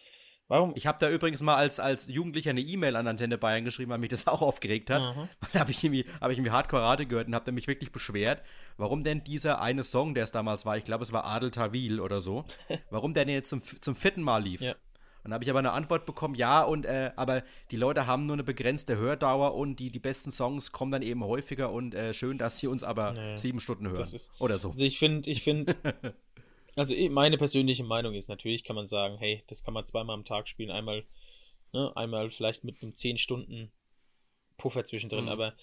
[0.50, 0.74] Warum?
[0.76, 4.00] Ich habe da übrigens mal als, als Jugendlicher eine E-Mail an Antenne Bayern geschrieben, weil
[4.00, 5.00] mich das auch aufgeregt hat.
[5.02, 5.30] Aha.
[5.54, 7.92] Da habe ich irgendwie, hab ich irgendwie Hardcore Radio gehört und habe da mich wirklich
[7.92, 8.42] beschwert,
[8.76, 12.00] warum denn dieser eine Song, der es damals war, ich glaube es war Adel Tawil
[12.02, 12.46] oder so,
[12.90, 14.60] warum der denn jetzt zum, zum vierten Mal lief.
[14.62, 14.74] Ja.
[15.22, 18.26] Und da habe ich aber eine Antwort bekommen, ja, und äh, aber die Leute haben
[18.26, 22.14] nur eine begrenzte Hördauer und die, die besten Songs kommen dann eben häufiger und äh,
[22.14, 24.02] schön, dass sie uns aber Nee, sieben Stunden hören.
[24.02, 24.72] ist- oder so.
[24.72, 25.76] Also ich finde, ich finde,
[26.80, 30.14] also eh, meine persönliche Meinung ist, natürlich kann man sagen, hey, das kann man zweimal
[30.16, 31.06] am Tag spielen, einmal,
[31.74, 33.72] ne, einmal vielleicht mit einem 10 Stunden
[34.58, 35.30] Puffer zwischendrin, Mhm.
[35.30, 35.56] aber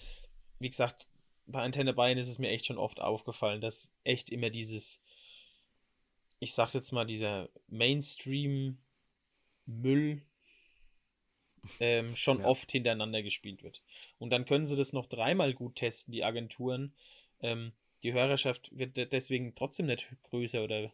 [0.59, 1.07] wie gesagt,
[1.45, 5.01] bei Antenne Bayern ist es mir echt schon oft aufgefallen, dass echt immer dieses,
[6.39, 8.77] ich sag jetzt mal, dieser Mainstream
[9.65, 10.21] Müll
[11.79, 12.45] ähm, schon Ja.
[12.45, 13.83] oft hintereinander gespielt wird.
[14.19, 16.93] Und dann können sie das noch dreimal gut testen, die Agenturen.
[17.41, 20.91] Ähm, die Hörerschaft wird de- deswegen trotzdem nicht größer oder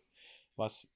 [0.56, 0.88] was.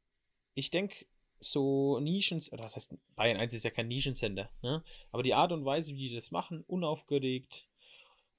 [0.53, 1.05] Ich denke,
[1.39, 4.83] so Nischen, oder was heißt, Bayern 1 ist ja kein Nischensender, ne?
[5.11, 7.67] Aber die Art und Weise, wie die das machen, unaufgeregt,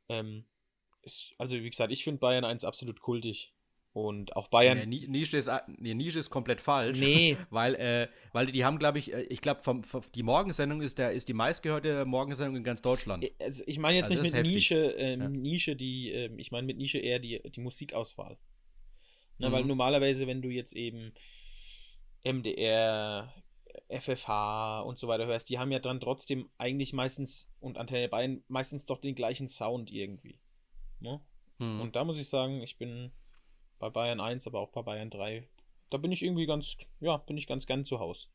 [0.09, 0.45] ähm,
[1.03, 3.53] ist, also wie gesagt, ich finde Bayern 1 absolut kultig.
[3.95, 4.89] Und auch Bayern.
[4.89, 7.01] Ni- Nische ist, nee, Nische ist komplett falsch.
[7.01, 7.37] Nee.
[7.51, 9.63] Weil, äh, weil die haben, glaube ich, äh, ich glaube,
[10.15, 13.29] die Morgensendung ist, der, ist die meistgehörte Morgensendung in ganz Deutschland.
[13.41, 14.55] Also ich meine jetzt Also das nicht mit heftig.
[14.55, 15.29] Nische, ähm, Ja.
[15.31, 18.39] Nische, die, ähm, ich meine mit Nische eher die, die Musikauswahl.
[19.39, 19.53] Ne, Mhm.
[19.53, 21.13] Weil normalerweise, wenn du jetzt eben
[22.25, 23.33] MDR,
[23.89, 28.43] FFH und so weiter hörst, die haben ja dann trotzdem eigentlich meistens und Antenne Bayern
[28.49, 30.41] meistens doch den gleichen Sound irgendwie.
[31.01, 31.21] Ne?
[31.59, 31.81] Hm.
[31.81, 33.13] Und da muss ich sagen, ich bin
[33.79, 35.49] bei Bayern 1, aber auch bei Bayern 3.
[35.91, 38.29] Da bin ich irgendwie ganz, ja, bin ich ganz gern zu Hause.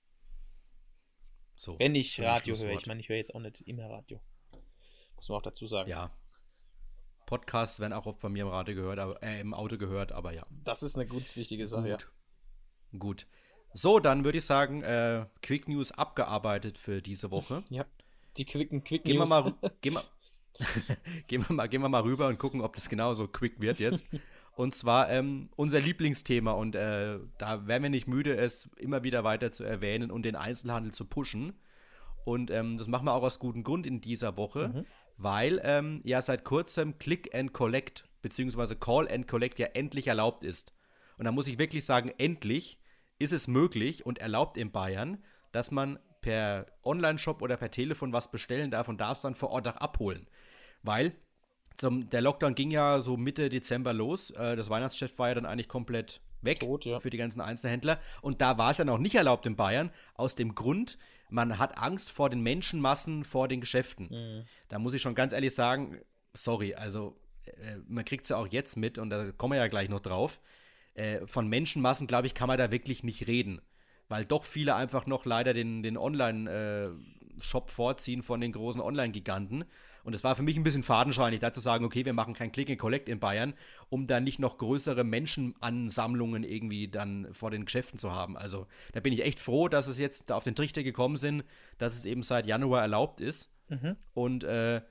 [1.56, 4.22] so, Wenn ich Radio höre, ich meine, ich höre jetzt auch nicht immer Radio.
[5.16, 5.90] Muss man auch dazu sagen.
[5.90, 6.12] Ja.
[7.34, 10.34] Podcasts werden auch oft bei mir im Radio gehört, aber, äh, im Auto gehört, aber
[10.34, 10.46] ja.
[10.64, 11.98] Das ist eine ganz wichtige Sache, ja.
[11.98, 12.08] Gut.
[13.00, 13.28] Gut.
[13.74, 17.64] So, dann würde ich sagen, äh, Quick News abgearbeitet für diese Woche.
[17.72, 17.86] Ja.
[18.38, 19.30] Die quicken Quick Gehen wir News.
[19.30, 20.04] mal, gehen wir,
[21.28, 24.06] gehen, wir mal, gehen wir mal rüber und gucken, ob das genauso quick wird jetzt.
[24.56, 29.24] Und zwar ähm, unser Lieblingsthema und äh, da werden wir nicht müde, es immer wieder
[29.24, 31.54] weiter zu erwähnen und den Einzelhandel zu pushen.
[32.26, 34.86] Und ähm, das machen wir auch aus gutem Grund in dieser Woche, Mhm.
[35.18, 38.76] Weil ähm, ja seit kurzem Click and Collect bzw.
[38.76, 40.74] Call and Collect ja endlich erlaubt ist.
[41.18, 42.80] Und da muss ich wirklich sagen, endlich
[43.20, 48.32] ist es möglich und erlaubt in Bayern, dass man per Online-Shop oder per Telefon was
[48.32, 50.28] bestellen darf und darf es dann vor Ort auch abholen.
[50.82, 51.14] Weil
[51.78, 54.32] zum, der Lockdown ging ja so Mitte Dezember los.
[54.32, 57.00] Äh, das Weihnachtsgeschäft war ja dann eigentlich komplett weg Tot, ja.
[57.00, 58.00] für die ganzen Einzelhändler.
[58.22, 60.98] Und da war es ja noch nicht erlaubt in Bayern, aus dem Grund,
[61.34, 64.08] man hat Angst vor den Menschenmassen vor den Geschäften.
[64.10, 64.46] Mhm.
[64.70, 65.98] Da muss ich schon ganz ehrlich sagen,
[66.34, 69.68] sorry, also äh, man kriegt es ja auch jetzt mit und da kommen wir ja
[69.68, 70.40] gleich noch drauf.
[70.94, 73.62] Äh, von Menschenmassen, glaube ich, kann man da wirklich nicht reden.
[74.10, 75.98] Weil doch viele einfach noch leider den, den
[77.34, 79.66] Online-Shop vorziehen von den großen Online-Giganten.
[80.04, 82.52] Und es war für mich ein bisschen fadenscheinig, da zu sagen, okay, wir machen kein
[82.52, 83.54] Click and Collect in Bayern,
[83.90, 88.38] um dann nicht noch größere Menschenansammlungen irgendwie dann vor den Geschäften zu haben.
[88.38, 91.46] Also da bin ich echt froh, dass es jetzt auf den Trichter gekommen sind,
[91.78, 93.50] dass es eben seit Januar erlaubt ist.
[93.70, 93.96] Mhm.
[94.14, 94.82] Und äh,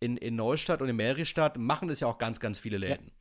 [0.00, 3.12] in, in Neustadt und in Meristadt machen das ja auch ganz, ganz viele Läden.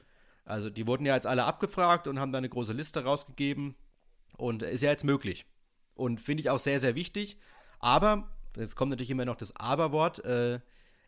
[0.46, 3.76] Also die wurden ja jetzt alle abgefragt und haben da eine große Liste rausgegeben.
[4.38, 5.46] Und ist ja jetzt möglich.
[5.94, 7.38] Und finde ich auch sehr, sehr wichtig.
[7.82, 10.60] Aber, jetzt kommt natürlich immer noch das Aber-Wort, äh,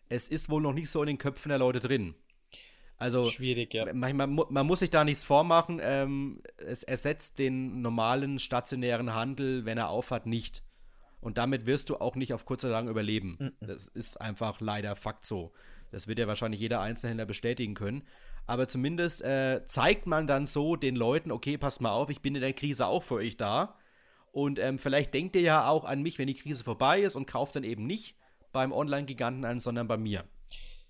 [0.09, 2.15] es ist wohl noch nicht so in den Köpfen der Leute drin.
[2.97, 3.91] Also, Schwierig, ja.
[3.93, 5.81] man, man, man muss sich da nichts vormachen.
[5.83, 10.63] Ähm, es ersetzt den normalen stationären Handel, wenn er aufhat, nicht.
[11.19, 13.53] Und damit wirst du auch nicht auf kurz oder lang überleben.
[13.61, 15.53] Das ist einfach leider Fakt so.
[15.91, 18.03] Das wird ja wahrscheinlich jeder Einzelhändler bestätigen können.
[18.45, 22.35] Aber zumindest äh, zeigt man dann so den Leuten, okay, passt mal auf, ich bin
[22.35, 23.75] in der Krise auch für euch da.
[24.33, 27.27] Und ähm, vielleicht denkt ihr ja auch an mich, wenn die Krise vorbei ist und
[27.27, 28.15] kauft dann eben nicht
[28.51, 30.25] beim Online-Giganten an, sondern bei mir.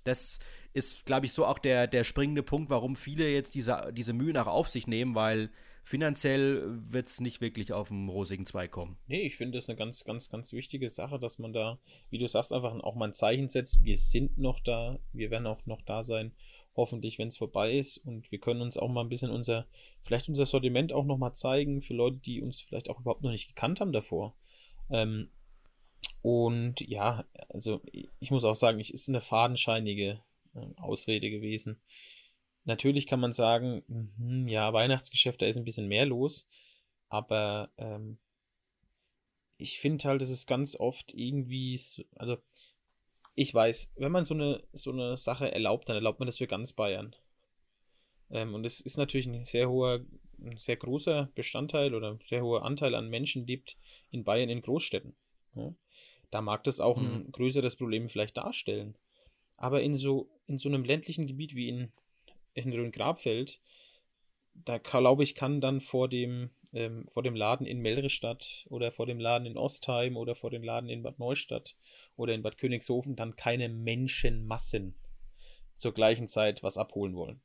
[0.05, 0.39] Das
[0.71, 4.31] ist, glaube ich, so auch der, der springende Punkt, warum viele jetzt diese, diese Mühe
[4.31, 5.51] nach auf sich nehmen, weil
[5.83, 8.97] finanziell wird es nicht wirklich auf dem rosigen Zweig kommen.
[9.07, 11.79] Nee, ich finde das eine ganz, ganz, ganz wichtige Sache, dass man da,
[12.09, 13.83] wie du sagst, einfach auch mal ein Zeichen setzt.
[13.83, 16.31] Wir sind noch da, wir werden auch noch da sein,
[16.75, 17.97] hoffentlich, wenn es vorbei ist.
[17.97, 19.67] Und wir können uns auch mal ein bisschen unser,
[20.01, 23.31] vielleicht unser Sortiment auch noch mal zeigen für Leute, die uns vielleicht auch überhaupt noch
[23.31, 24.35] nicht gekannt haben davor.
[24.89, 25.29] Ähm,
[26.21, 27.81] und ja, also
[28.19, 30.21] ich muss auch sagen, es ist eine fadenscheinige
[30.55, 31.81] äh, Ausrede gewesen.
[32.65, 36.47] Natürlich kann man sagen, mhm, ja, Weihnachtsgeschäft, da ist ein bisschen mehr los,
[37.09, 38.17] aber ähm,
[39.57, 42.37] ich finde halt, es ist ganz oft irgendwie, so, also
[43.35, 46.47] ich weiß, wenn man so eine, so eine Sache erlaubt, dann erlaubt man das für
[46.47, 47.15] ganz Bayern.
[48.29, 50.01] Ähm, und es ist natürlich ein sehr hoher,
[50.39, 53.77] ein sehr großer Bestandteil oder sehr hoher Anteil an Menschen lebt
[54.11, 55.15] in Bayern in Großstädten.
[55.55, 55.73] Ja?
[56.29, 57.31] Da mag das auch ein mhm.
[57.31, 58.95] größeres Problem vielleicht darstellen.
[59.57, 61.91] Aber in so, in so einem ländlichen Gebiet wie in,
[62.53, 63.61] in Rhön-Grabfeld,
[64.53, 69.05] da glaube ich, kann dann vor dem, ähm, vor dem Laden in Melrestadt oder vor
[69.05, 71.75] dem Laden in Ostheim oder vor dem Laden in Bad Neustadt
[72.15, 74.95] oder in Bad Königshofen dann keine Menschenmassen
[75.73, 77.41] zur gleichen Zeit was abholen wollen.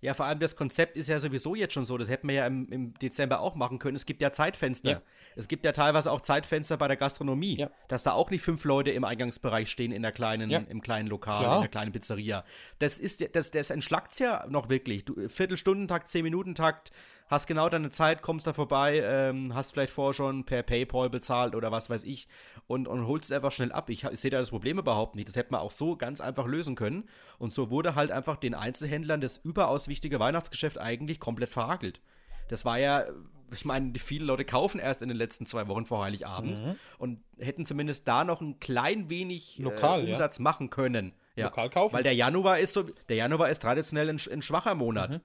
[0.00, 0.14] Ja.
[0.14, 2.68] Vor allem das Konzept ist ja sowieso jetzt schon so, das hätten wir ja im,
[2.70, 3.96] im Dezember auch machen können.
[3.96, 4.90] Es gibt ja Zeitfenster.
[4.90, 5.02] Ja.
[5.34, 7.70] Es gibt ja teilweise auch Zeitfenster bei der Gastronomie, ja.
[7.88, 10.60] dass da auch nicht fünf Leute im Eingangsbereich stehen in der kleinen, ja.
[10.68, 11.56] im kleinen Lokal, Klar.
[11.56, 12.44] in der kleinen Pizzeria.
[12.78, 15.04] Das ist, das, das entschlackt ja noch wirklich.
[15.04, 16.92] Du, Viertelstundentakt, zehn Minuten Takt,
[17.28, 21.54] hast genau deine Zeit, kommst da vorbei, ähm, hast vielleicht vorher schon per PayPal bezahlt
[21.54, 22.26] oder was weiß ich
[22.66, 23.90] und, und holst es einfach schnell ab.
[23.90, 25.28] Ich, ich sehe da das Problem überhaupt nicht.
[25.28, 27.08] Das hätte man auch so ganz einfach lösen können.
[27.38, 32.00] Und so wurde halt einfach den Einzelhändlern das überaus wichtige Weihnachtsgeschäft eigentlich komplett verhagelt.
[32.48, 33.04] Das war ja,
[33.52, 36.76] ich meine, viele Leute kaufen erst in den letzten zwei Wochen vor Heiligabend mhm.
[36.96, 40.44] und hätten zumindest da noch ein klein wenig Lokal, äh, Umsatz ja.
[40.44, 41.12] machen können.
[41.36, 41.46] Ja.
[41.46, 41.94] Lokal kaufen.
[41.94, 45.10] Weil der Januar ist so, der Januar ist traditionell ein, ein schwacher Monat.
[45.10, 45.20] Mhm.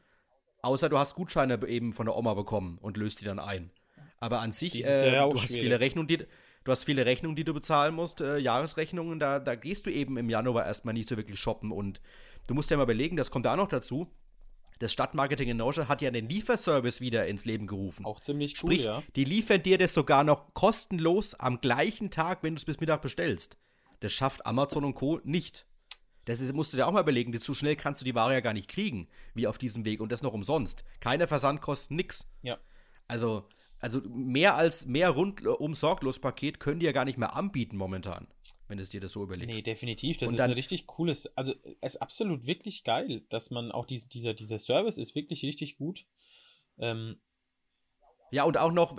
[0.63, 3.69] Außer du hast Gutscheine eben von der Oma bekommen und löst die dann ein.
[4.19, 7.54] Aber an sich, äh, du hast viele Rechnungen, die, du hast viele Rechnungen, die du
[7.54, 11.38] bezahlen musst, äh, Jahresrechnungen, da, da gehst du eben im Januar erstmal nicht so wirklich
[11.38, 11.73] shoppen.
[11.73, 11.99] Und
[12.47, 14.08] du musst ja mal überlegen, das kommt da auch noch dazu.
[14.80, 18.06] Das Stadtmarketing in Norge hat ja den Lieferservice wieder ins Leben gerufen.
[18.06, 19.04] Auch ziemlich cool, Sprich, ja.
[19.17, 23.02] Die liefern dir das sogar noch kostenlos am gleichen Tag, wenn du es bis Mittag
[23.02, 23.58] bestellst.
[23.99, 25.19] Das schafft Amazon und Co.
[25.26, 25.65] nicht.
[26.26, 28.40] Das ist, musst du dir auch mal überlegen, zu schnell kannst du die Ware ja
[28.40, 30.00] gar nicht kriegen, wie auf diesem Weg.
[30.02, 30.84] Und das noch umsonst.
[31.00, 32.26] Keine Versandkosten, nix.
[32.42, 32.60] Ja.
[33.08, 33.48] Also,
[33.80, 38.28] also mehr als mehr rundum sorglos Paket können die ja gar nicht mehr anbieten momentan,
[38.70, 39.54] wenn es dir das so überlegst.
[39.54, 40.18] Nee, definitiv.
[40.18, 43.86] Das und ist ein richtig cooles, also es ist absolut wirklich geil, dass man auch
[43.86, 46.06] dies, dieser, dieser Service ist wirklich richtig gut.
[46.78, 47.20] Ähm,
[48.32, 48.98] ja, und auch noch,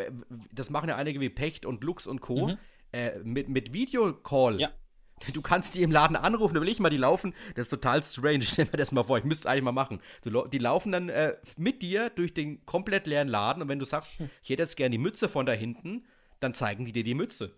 [0.52, 2.48] das machen ja einige wie Pecht und Lux und Co.
[2.48, 2.58] Mhm.
[2.92, 4.60] Äh, mit, mit Videocall.
[4.60, 4.72] Ja.
[5.32, 7.34] Du kannst die im Laden anrufen, da will ich mal die laufen.
[7.54, 8.42] Das ist total strange.
[8.42, 10.00] Stell mir das mal vor, ich müsste es eigentlich mal machen.
[10.22, 13.84] Du, die laufen dann äh, mit dir durch den komplett leeren Laden und wenn du
[13.84, 16.04] sagst, ich hätte jetzt gerne die Mütze von da hinten,
[16.40, 17.54] dann zeigen die dir die Mütze.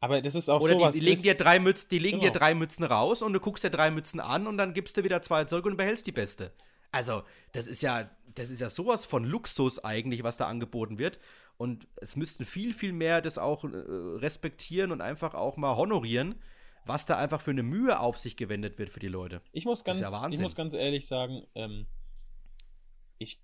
[0.00, 0.94] Aber das ist auch Oder sowas.
[0.94, 2.32] Die, die legen, dir drei, Mütze, die legen genau.
[2.32, 5.04] dir drei Mützen raus und du guckst dir drei Mützen an und dann gibst du
[5.04, 6.52] wieder zwei zurück und behältst die beste.
[6.92, 11.18] Also, das ist ja, das ist ja sowas von Luxus eigentlich, was da angeboten wird.
[11.56, 16.36] Und es müssten viel, viel mehr das auch äh, respektieren und einfach auch mal honorieren
[16.88, 19.42] was da einfach für eine Mühe auf sich gewendet wird für die Leute.
[19.52, 21.86] Ich muss ganz, ja ich muss ganz ehrlich sagen, ähm,
[23.18, 23.40] ich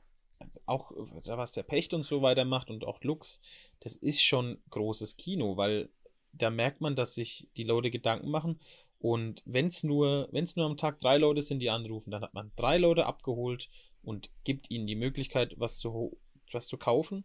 [0.66, 3.40] auch was der Pecht und so weiter macht und auch Lux,
[3.80, 5.88] das ist schon großes Kino, weil
[6.32, 8.58] da merkt man, dass sich die Leute Gedanken machen
[8.98, 12.22] und wenn es nur, wenn es nur am Tag drei Leute sind, die anrufen, dann
[12.22, 13.68] hat man drei Leute abgeholt
[14.02, 16.18] und gibt ihnen die Möglichkeit, was zu,
[16.52, 17.24] was zu kaufen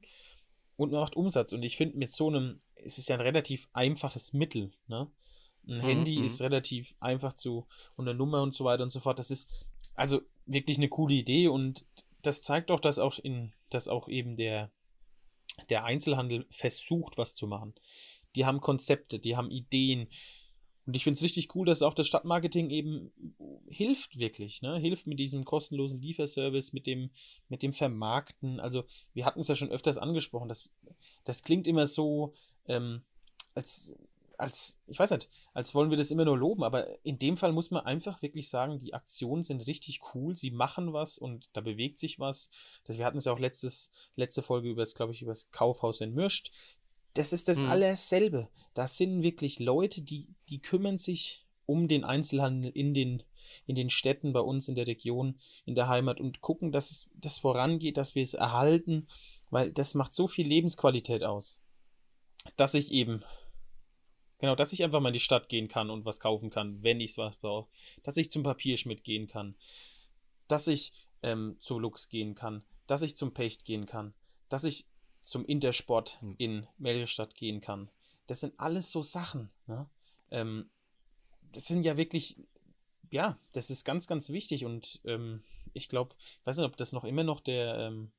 [0.75, 1.53] und macht Umsatz.
[1.53, 5.10] Und ich finde, mit so einem, es ist ja ein relativ einfaches Mittel, ne?
[5.69, 5.82] Ein mhm.
[5.82, 9.19] Handy ist relativ einfach zu und eine Nummer und so weiter und so fort.
[9.19, 9.49] Das ist
[9.95, 11.86] also wirklich eine coole Idee und
[12.21, 14.71] das zeigt doch, dass auch in, dass auch eben der,
[15.69, 17.73] der Einzelhandel versucht, was zu machen.
[18.36, 20.10] Die haben Konzepte, die haben Ideen.
[20.86, 23.12] Und ich finde es richtig cool, dass auch das Stadtmarketing eben
[23.67, 24.79] hilft wirklich, ne?
[24.79, 27.12] Hilft mit diesem kostenlosen Lieferservice, mit dem,
[27.47, 28.60] mit dem Vermarkten.
[28.60, 30.49] Also, wir hatten es ja schon öfters angesprochen.
[30.49, 30.67] Das,
[31.25, 32.34] das klingt immer so,
[32.65, 33.03] ähm,
[33.53, 33.93] als
[34.39, 37.52] als, ich weiß nicht, als wollen wir das immer nur loben, aber in dem Fall
[37.52, 41.62] muss man einfach wirklich sagen, die Aktionen sind richtig cool, sie machen was und da
[41.62, 42.49] bewegt sich was.
[42.86, 45.52] Das, wir hatten es ja auch letztes, letzte Folge über das, glaube ich, über das
[45.52, 46.52] Kaufhaus in Mürscht.
[47.15, 47.69] Das ist das hm.
[47.69, 48.47] allerselbe.
[48.73, 53.23] Das sind wirklich Leute, die, die kümmern sich um den Einzelhandel in den,
[53.65, 57.10] in den Städten bei uns in der Region, in der Heimat und gucken, dass es
[57.13, 59.08] das vorangeht, dass wir es erhalten,
[59.49, 61.60] weil das macht so viel Lebensqualität aus,
[62.56, 63.21] dass ich eben
[64.39, 66.99] Genau, dass ich einfach mal in die Stadt gehen kann und was kaufen kann, wenn
[67.02, 67.69] ich was brauche.
[68.04, 69.56] Dass ich zum Papierschmidt gehen kann.
[70.47, 72.63] Dass ich ähm, zu Lux gehen kann.
[72.88, 74.13] Dass ich zum Pecht gehen kann.
[74.47, 74.88] Dass ich
[75.21, 76.36] zum Intersport hm.
[76.38, 77.89] in Melrestadt gehen kann.
[78.28, 79.52] Das sind alles so Sachen.
[79.67, 79.89] Ne?
[80.32, 80.69] Ähm,
[81.52, 82.38] das sind ja wirklich,
[83.12, 86.93] ja, das ist ganz, ganz wichtig und ähm, ich glaube, ich weiß nicht, ob das
[86.93, 88.12] noch immer noch der, ähm,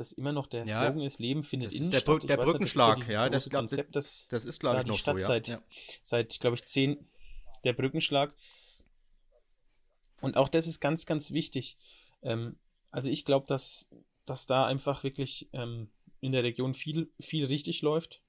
[0.00, 2.22] das immer noch der ja, Slogan ist, Leben findet innen statt.
[2.22, 5.16] Der, der Brückenschlag, das ja, das, glaub, Konzept, das, das ist, glaube ich, noch Stadt
[5.16, 5.26] so, ja.
[5.26, 5.62] Seit, ja.
[6.02, 6.96] seit glaube ich, zehn,
[7.64, 8.34] der Brückenschlag.
[10.20, 11.76] Und auch das ist ganz, ganz wichtig.
[12.22, 12.58] Ähm,
[12.90, 13.88] also ich glaube, dass,
[14.26, 18.22] dass da einfach wirklich ähm, in der Region viel, viel richtig läuft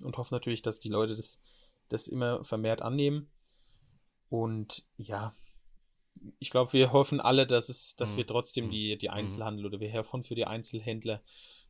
[0.00, 1.40] und hoffe natürlich, dass die Leute das,
[1.88, 3.30] das immer vermehrt annehmen.
[4.30, 5.34] Und ja,
[6.38, 8.16] ich glaube, wir hoffen alle, dass es, dass Mhm.
[8.18, 8.70] wir trotzdem Mhm.
[8.70, 11.22] die, die Einzelhandel oder wir hoffen für die Einzelhändler,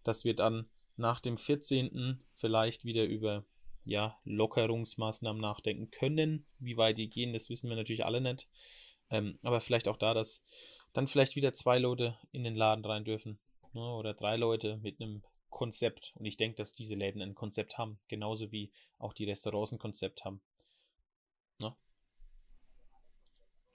[0.04, 2.20] dass wir dann nach dem 14.
[2.34, 3.44] vielleicht wieder über
[3.84, 6.46] ja, Lockerungsmaßnahmen nachdenken können.
[6.58, 8.48] Wie weit die gehen, das wissen wir natürlich alle nicht.
[9.10, 10.44] Ähm, aber vielleicht auch da, dass
[10.92, 13.38] dann vielleicht wieder zwei Leute in den Laden rein dürfen.
[13.72, 13.80] Ne?
[13.80, 16.12] Oder drei Leute mit einem Konzept.
[16.16, 17.98] Und ich denke, dass diese Läden ein Konzept haben.
[18.08, 20.42] Genauso wie auch die Restaurants ein Konzept haben.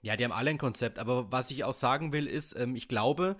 [0.04, 2.88] Ja, die haben alle ein Konzept, aber was ich auch sagen will, ist, ähm, ich
[2.88, 3.36] glaube,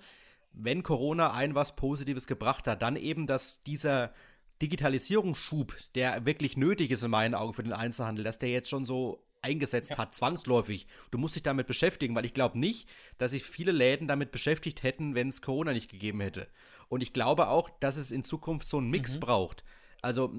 [0.51, 4.13] wenn Corona ein was Positives gebracht hat, dann eben, dass dieser
[4.61, 8.85] Digitalisierungsschub, der wirklich nötig ist in meinen Augen für den Einzelhandel, dass der jetzt schon
[8.85, 9.97] so eingesetzt Ja.
[9.99, 10.87] hat, zwangsläufig.
[11.11, 14.81] Du musst dich damit beschäftigen, weil ich glaube nicht, dass sich viele Läden damit beschäftigt
[14.81, 16.47] hätten, wenn es Corona nicht gegeben hätte.
[16.89, 19.19] Und ich glaube auch, dass es in Zukunft so einen Mix Mhm.
[19.19, 19.63] braucht.
[20.01, 20.33] Also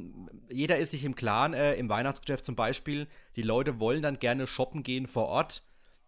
[0.51, 4.47] jeder ist sich im Klaren, äh, im Weihnachtsgeschäft zum Beispiel, die Leute wollen dann gerne
[4.47, 5.63] shoppen gehen vor Ort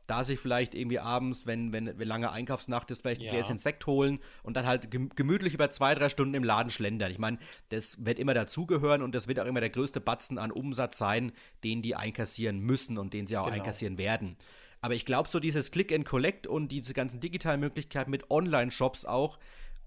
[0.09, 3.31] da sich vielleicht irgendwie abends, wenn, wenn, wenn lange Einkaufsnacht ist, vielleicht ein Ja.
[3.31, 7.13] Gläschen Sekt holen und dann halt gem- gemütlich über zwei, drei Stunden im Laden schlendern.
[7.13, 10.51] Ich meine, das wird immer dazugehören und das wird auch immer der größte Batzen an
[10.51, 11.31] Umsatz sein,
[11.63, 13.57] den die einkassieren müssen und den sie auch Genau.
[13.59, 14.37] einkassieren werden.
[14.81, 19.05] Aber ich glaube, so dieses Click and Collect und diese ganzen digitalen Möglichkeiten mit Online-Shops
[19.05, 19.39] auch,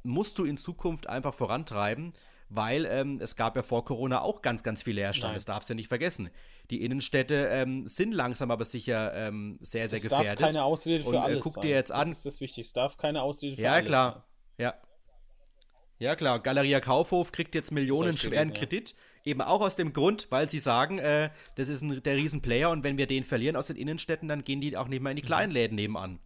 [0.03, 2.13] musst du in Zukunft einfach vorantreiben,
[2.53, 5.29] weil ähm, es gab ja vor Corona auch ganz, ganz viel Leerstand.
[5.31, 5.35] Nein.
[5.35, 6.29] Das darfst du ja nicht vergessen.
[6.69, 10.39] Die Innenstädte ähm, sind langsam aber sicher ähm, sehr, sehr Es darf gefährdet.
[10.45, 11.61] keine Ausrede für Und, äh, alles guck sein.
[11.63, 12.61] dir jetzt an- Das ist das Wichtigste.
[12.69, 14.11] Es darf keine Ausrede für Ja, alles klar.
[14.57, 14.65] sein.
[14.65, 14.73] Ja.
[15.99, 16.39] Ja, klar.
[16.39, 18.59] Galeria Kaufhof kriegt jetzt Millionen Soll ich schweren gelesen, ja.
[18.59, 18.95] Kredit.
[19.23, 22.83] Eben auch aus dem Grund, weil sie sagen, äh, das ist ein, der Riesenplayer und
[22.83, 25.21] wenn wir den verlieren aus den Innenstädten, dann gehen die auch nicht mehr in die
[25.21, 25.27] Mhm.
[25.27, 26.19] kleinen Läden nebenan.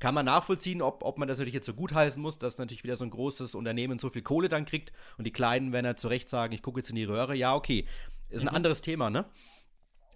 [0.00, 2.96] Kann man nachvollziehen, ob, ob man das natürlich jetzt so gutheißen muss, dass natürlich wieder
[2.96, 6.08] so ein großes Unternehmen so viel Kohle dann kriegt und die Kleinen, wenn er zu
[6.08, 7.86] Recht sagen, ich gucke jetzt in die Röhre, ja, okay.
[8.28, 8.56] Ist ein Mhm.
[8.56, 9.24] anderes Thema, ne?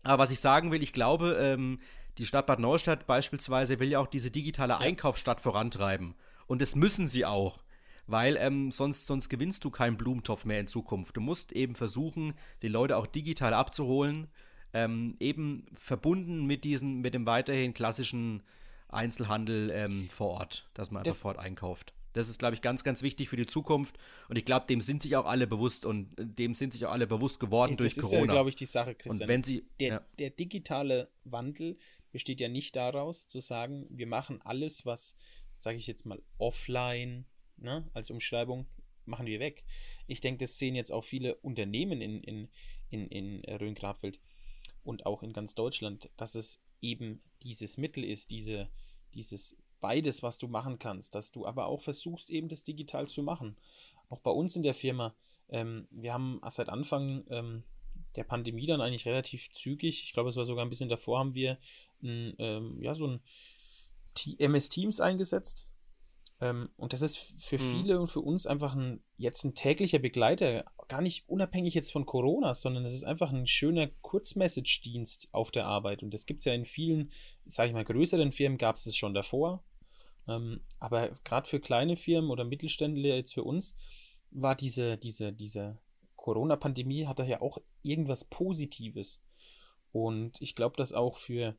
[0.03, 1.79] Aber was ich sagen will, ich glaube, ähm,
[2.19, 6.15] die Stadt Bad Neustadt beispielsweise will ja auch diese digitale Einkaufsstadt vorantreiben.
[6.47, 7.61] Und das müssen sie auch.
[8.07, 11.17] Weil ähm, sonst, sonst gewinnst du keinen Blumentopf mehr in Zukunft.
[11.17, 14.29] Du musst eben versuchen, die Leute auch digital abzuholen.
[14.73, 18.43] Ähm, eben verbunden mit diesen, mit dem weiterhin klassischen
[18.89, 21.93] Einzelhandel ähm, vor Ort, dass man einfach Das- vor Ort einkauft.
[22.15, 23.97] Das ist, glaube ich, ganz, ganz wichtig für die Zukunft.
[24.29, 26.91] Und ich glaube, dem sind sich auch alle bewusst und äh, dem sind sich auch
[26.91, 28.27] alle bewusst geworden durch das ist Corona.
[28.27, 29.23] ja, glaube ich, die Sache, Christian.
[29.23, 29.65] und wenn sie.
[29.79, 30.03] der, ja.
[30.19, 31.77] der digitale Wandel
[32.11, 35.17] besteht ja nicht daraus, zu sagen, wir machen alles, was,
[35.57, 37.27] sage ich jetzt mal, offline,
[37.59, 38.67] ne, als Umschreibung,
[39.05, 39.65] machen wir weg.
[40.07, 42.49] Ich denke, das sehen jetzt auch viele Unternehmen in, in,
[42.91, 44.19] in, in Rhön-Grabfeld
[44.83, 48.69] und auch in ganz Deutschland, dass es eben dieses Mittel ist, diese,
[49.15, 53.23] dieses beides, was du machen kannst, dass du aber auch versuchst, eben das digital zu
[53.23, 53.57] machen.
[54.09, 55.15] Auch bei uns in der Firma,
[55.49, 57.63] ähm, wir haben seit Anfang ähm,
[58.17, 61.35] der Pandemie dann eigentlich relativ zügig, ich glaube, es war sogar ein bisschen davor, haben
[61.35, 61.59] wir
[62.03, 63.21] ein, ähm, ja, so ein
[64.15, 65.71] T MS Teams eingesetzt.
[66.41, 67.61] Ähm, und das ist für Mhm.
[67.61, 72.07] viele und für uns einfach ein, jetzt ein täglicher Begleiter, gar nicht unabhängig jetzt von
[72.07, 76.03] Corona, sondern es ist einfach ein schöner Kurzmessage-Dienst auf der Arbeit.
[76.03, 77.13] Und das gibt es ja in vielen,
[77.47, 79.63] sage ich mal, größeren Firmen gab es es schon davor.
[80.27, 83.77] Ähm, aber gerade für kleine Firmen oder Mittelständler jetzt für uns
[84.31, 85.79] war diese, diese, diese
[86.17, 89.23] Corona-Pandemie hat daher auch irgendwas Positives.
[89.93, 91.57] Und ich glaube, dass auch für,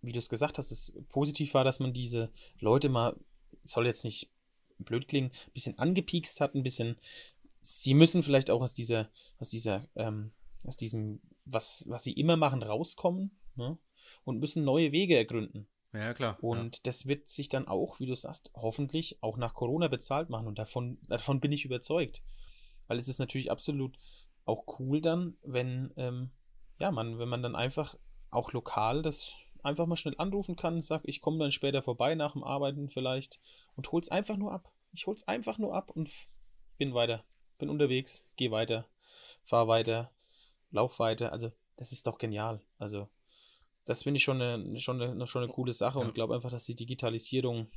[0.00, 3.16] wie du es gesagt hast, es positiv war, dass man diese Leute mal,
[3.64, 4.30] soll jetzt nicht
[4.78, 6.96] blöd klingen, ein bisschen angepiekst hat, ein bisschen,
[7.62, 10.32] sie müssen vielleicht auch aus dieser, aus dieser, ähm,
[10.64, 13.78] aus diesem, was, was sie immer machen, rauskommen ne?
[14.24, 15.68] und müssen neue Wege ergründen.
[15.92, 16.38] Ja, klar.
[16.40, 20.46] Und das wird sich dann auch, wie du sagst, hoffentlich auch nach Corona bezahlt machen.
[20.46, 22.22] Und davon, davon bin ich überzeugt.
[22.88, 23.98] Weil es ist natürlich absolut
[24.44, 26.30] auch cool dann, wenn, ähm,
[26.78, 27.94] ja, man, wenn man dann einfach
[28.30, 32.32] auch lokal das einfach mal schnell anrufen kann, sagt, ich komme dann später vorbei nach
[32.32, 33.38] dem Arbeiten vielleicht
[33.76, 34.72] und hol's einfach nur ab.
[34.92, 36.10] Ich hol's einfach nur ab und
[36.78, 37.24] bin weiter.
[37.62, 38.88] Bin unterwegs, geh weiter,
[39.44, 40.10] fahr weiter,
[40.72, 41.30] lauf weiter.
[41.30, 42.60] Also, das ist doch genial.
[42.80, 43.08] Also,
[43.84, 46.64] das finde ich schon eine, schon eine, schon eine coole Sache und glaube einfach, dass
[46.64, 47.68] die Digitalisierung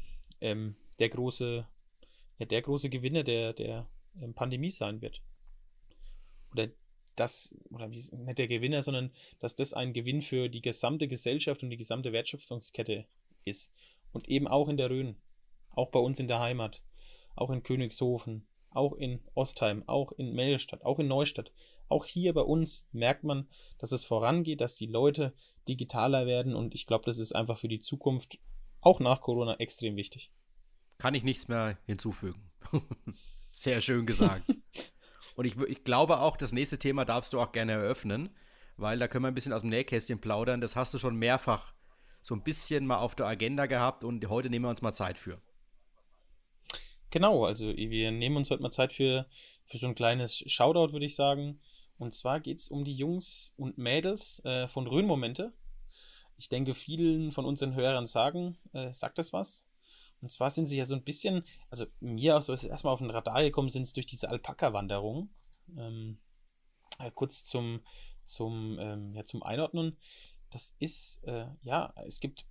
[0.41, 1.67] ähm, der große,
[2.39, 3.87] ja, der große Gewinner der, der
[4.19, 5.21] ähm, Pandemie sein wird.
[6.51, 6.69] Oder
[7.15, 11.61] das, oder wie, nicht der Gewinner, sondern dass das ein Gewinn für die gesamte Gesellschaft
[11.61, 13.05] und die gesamte Wertschöpfungskette
[13.43, 13.71] ist.
[14.13, 15.15] Und eben auch in der Rhön,
[15.69, 16.81] auch bei uns in der Heimat,
[17.35, 21.51] auch in Königshofen, auch in Ostheim, auch in Melstadt, auch in Neustadt.
[21.87, 23.47] Auch hier bei uns merkt man,
[23.77, 25.33] dass es vorangeht, dass die Leute
[25.67, 28.39] digitaler werden und ich glaube, das ist einfach für die Zukunft,
[28.81, 30.31] auch nach Corona, extrem wichtig.
[30.97, 32.51] Kann ich nichts mehr hinzufügen.
[33.51, 34.43] Sehr schön gesagt.
[35.35, 38.29] Und ich, ich glaube auch, das nächste Thema darfst du auch gerne eröffnen,
[38.77, 40.61] weil da können wir ein bisschen aus dem Nähkästchen plaudern.
[40.61, 41.73] Das hast du schon mehrfach
[42.21, 45.17] so ein bisschen mal auf der Agenda gehabt und heute nehmen wir uns mal Zeit
[45.17, 45.41] für.
[47.09, 49.27] Genau, also wir nehmen uns heute mal Zeit für,
[49.63, 51.59] für so ein kleines Shoutout, würde ich sagen.
[51.97, 55.53] Und zwar geht es um die Jungs und Mädels äh, von Rhön-Momente.
[56.37, 59.65] Ich denke, vielen von unseren Hörern sagen, äh, sagt das was?
[60.21, 62.99] Und zwar sind sie ja so ein bisschen, also mir auch so ist erstmal auf
[62.99, 65.29] den Radar gekommen, sind es durch diese Alpaka-Wanderung.
[65.77, 66.17] Ähm,
[66.99, 67.81] äh, kurz zum,
[68.25, 69.97] zum, ähm, ja, zum Einordnen.
[70.51, 72.45] Das ist, äh, ja, es gibt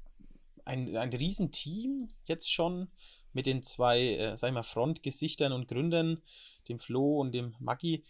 [0.64, 2.88] ein, ein Riesenteam jetzt schon
[3.34, 6.22] mit den zwei, äh, sag ich mal, Frontgesichtern und Gründern,
[6.68, 8.04] dem Flo und dem Maggi,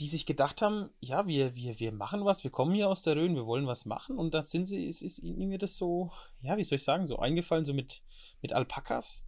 [0.00, 3.14] die sich gedacht haben, ja, wir, wir, wir machen was, wir kommen hier aus der
[3.14, 4.18] Rhön, wir wollen was machen.
[4.18, 6.10] Und da sind sie, es ist ihnen das so,
[6.40, 8.02] ja, wie soll ich sagen, so eingefallen, so mit,
[8.40, 9.24] mit Alpakas,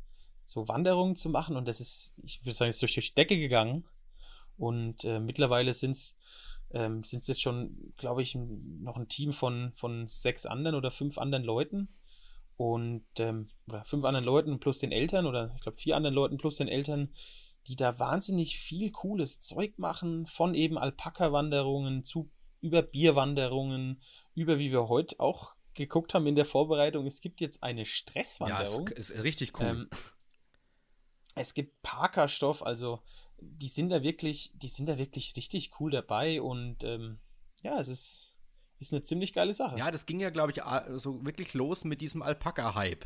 [0.46, 1.56] so Wanderungen zu machen.
[1.56, 3.84] Und das ist, ich würde sagen, ist durch die Decke gegangen.
[4.56, 6.16] Und äh, mittlerweile sind es
[6.72, 11.44] ähm, jetzt schon, glaube ich, noch ein Team von, von sechs anderen oder fünf anderen
[11.44, 11.88] Leuten
[12.56, 16.36] und ähm, oder fünf anderen Leuten plus den Eltern oder ich glaube vier anderen Leuten
[16.36, 17.12] plus den Eltern,
[17.66, 22.30] die da wahnsinnig viel cooles Zeug machen, von eben Alpaka-Wanderungen zu
[22.60, 24.00] über Bierwanderungen,
[24.34, 28.88] über wie wir heute auch geguckt haben in der Vorbereitung, es gibt jetzt eine Stresswanderung.
[28.88, 29.66] Ja, ist, ist richtig cool.
[29.66, 29.90] Ähm,
[31.34, 33.00] es gibt Parkerstoff, also
[33.38, 37.18] die sind da wirklich, die sind da wirklich richtig cool dabei und ähm,
[37.62, 38.33] ja, es ist
[38.80, 39.78] ist eine ziemlich geile Sache.
[39.78, 40.60] Ja, das ging ja, glaube ich,
[40.98, 43.04] so wirklich los mit diesem Alpaka-Hype.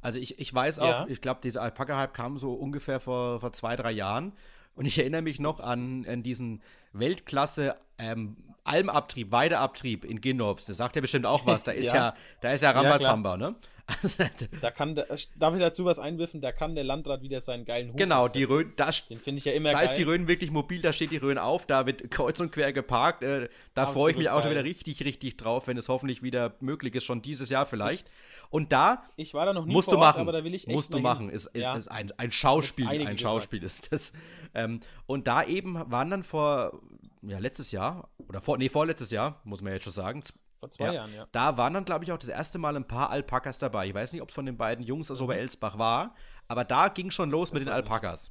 [0.00, 1.06] Also ich, ich weiß auch, ja.
[1.08, 4.32] ich glaube, dieser Alpaka-Hype kam so ungefähr vor, vor zwei, drei Jahren.
[4.74, 10.66] Und ich erinnere mich noch an, an diesen Weltklasse ähm, Almabtrieb, Weideabtrieb in Ginnovs.
[10.66, 11.64] Das sagt ja bestimmt auch was.
[11.64, 13.56] Da ist ja, ja da ist ja Rambazamba, ja, ne?
[14.60, 15.06] da kann der,
[15.36, 16.40] darf ich dazu was einwirfen?
[16.40, 19.44] Da kann der Landrat wieder seinen geilen Hut Genau, die Rhön, da, den finde ich
[19.44, 19.86] ja immer da geil.
[19.86, 22.72] ist die Rhön wirklich mobil, da steht die Rhön auf, da wird kreuz und quer
[22.72, 23.22] geparkt.
[23.22, 26.54] Äh, da freue ich mich auch schon wieder richtig, richtig drauf, wenn es hoffentlich wieder
[26.60, 28.10] möglich ist, schon dieses Jahr vielleicht.
[28.50, 30.66] Und da, ich war da noch nie musst vor du machen, aber da will ich
[30.66, 31.28] echt musst du machen.
[31.28, 31.74] Ist, ja.
[31.76, 33.92] ist, ein, ein Schauspiel, ein Schauspiel gesagt.
[33.92, 34.12] ist das.
[34.54, 36.80] Ähm, und da eben waren dann vor,
[37.22, 40.22] ja, letztes Jahr, oder vor, nee, vorletztes Jahr, muss man jetzt schon sagen,
[40.62, 40.92] vor zwei ja.
[40.92, 41.26] Jahren, ja.
[41.32, 43.88] Da waren dann, glaube ich, auch das erste Mal ein paar Alpakas dabei.
[43.88, 45.24] Ich weiß nicht, ob es von den beiden Jungs aus mhm.
[45.24, 46.14] Oberelsbach war,
[46.46, 48.30] aber da ging schon los das mit den Alpakas.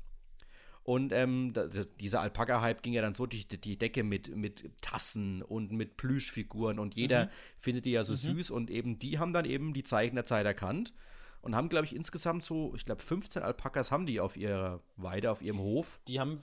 [0.84, 1.54] Und ähm,
[2.00, 6.80] dieser Alpaka-Hype ging ja dann so durch die Decke mit, mit Tassen und mit Plüschfiguren
[6.80, 7.30] und jeder mhm.
[7.60, 8.38] findet die ja so mhm.
[8.38, 10.94] süß und eben die haben dann eben die Zeichen der Zeit erkannt
[11.42, 15.32] und haben, glaube ich, insgesamt so, ich glaube, 15 Alpakas haben die auf ihrer Weide,
[15.32, 16.00] auf ihrem Hof.
[16.08, 16.42] Die haben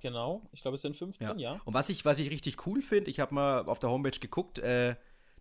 [0.00, 1.52] Genau, ich glaube, es sind 15, ja.
[1.52, 1.60] ja.
[1.64, 4.58] Und was ich, was ich richtig cool finde, ich habe mal auf der Homepage geguckt,
[4.58, 4.96] äh,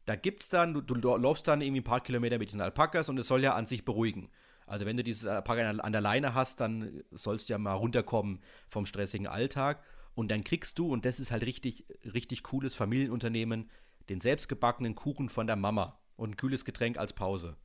[0.05, 3.17] da es dann, du, du läufst dann irgendwie ein paar Kilometer mit diesen Alpakas und
[3.19, 4.29] es soll ja an sich beruhigen.
[4.65, 8.39] Also wenn du dieses Alpaka an der Leine hast, dann sollst du ja mal runterkommen
[8.69, 9.83] vom stressigen Alltag.
[10.13, 13.69] Und dann kriegst du, und das ist halt richtig, richtig cooles Familienunternehmen,
[14.09, 17.55] den selbstgebackenen Kuchen von der Mama und ein kühles Getränk als Pause.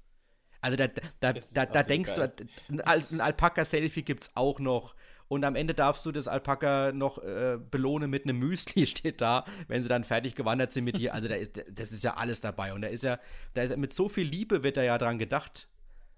[0.61, 0.89] Also da,
[1.21, 2.33] da, da, da denkst geil.
[2.69, 4.95] du, ein Alpaka-Selfie gibt es auch noch.
[5.29, 9.45] Und am Ende darfst du das Alpaka noch äh, belohnen mit einem Müsli, steht da,
[9.69, 11.15] wenn sie dann fertig gewandert sind mit dir.
[11.15, 12.75] Also da ist, das ist ja alles dabei.
[12.75, 13.19] Und da ist ja,
[13.55, 15.69] da ist mit so viel Liebe wird da ja dran gedacht,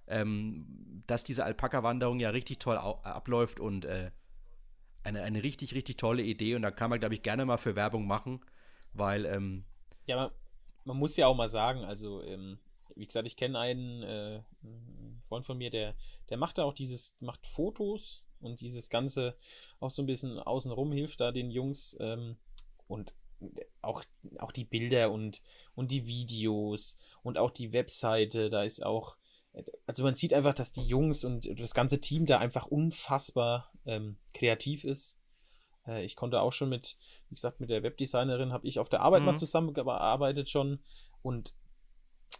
[0.09, 4.11] ähm, dass diese Alpaka-Wanderung ja richtig toll abläuft und äh,
[5.05, 6.57] eine, eine richtig, richtig tolle Idee.
[6.57, 8.41] Und da kann man, glaube ich, gerne mal für Werbung machen,
[8.93, 9.25] weil.
[9.25, 9.65] Ähm,
[10.07, 10.31] ja, man,
[10.85, 12.59] man, muss ja auch mal sagen, also, ähm,
[12.97, 14.41] wie gesagt, ich kenne einen, äh,
[15.29, 15.95] Freund von mir, der,
[16.29, 19.37] der macht da auch dieses, macht Fotos und dieses Ganze
[19.81, 22.37] auch so ein bisschen außenrum hilft da den Jungs ähm,
[22.87, 23.15] und
[23.83, 24.03] auch,
[24.39, 25.43] auch die Bilder und,
[25.75, 29.17] und die Videos und auch die Webseite, da ist auch,
[29.87, 34.17] also man sieht einfach, dass die Jungs und das ganze Team da einfach unfassbar ähm,
[34.35, 35.19] kreativ ist.
[35.87, 36.97] Äh, ich konnte auch schon mit,
[37.29, 39.27] wie gesagt, mit der Webdesignerin habe ich auf der Arbeit mhm.
[39.27, 40.81] mal zusammengearbeitet schon
[41.23, 41.55] und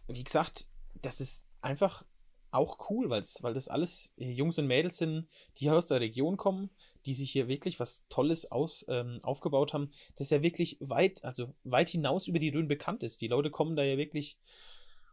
[0.07, 0.67] wie gesagt,
[1.01, 2.03] das ist einfach
[2.51, 5.27] auch cool, weil's, weil das alles äh, Jungs und Mädels sind,
[5.57, 6.69] die aus der Region kommen,
[7.05, 11.53] die sich hier wirklich was Tolles aus, ähm, aufgebaut haben, das ja wirklich weit, also
[11.63, 13.21] weit hinaus über die Rhön bekannt ist.
[13.21, 14.37] Die Leute kommen da ja wirklich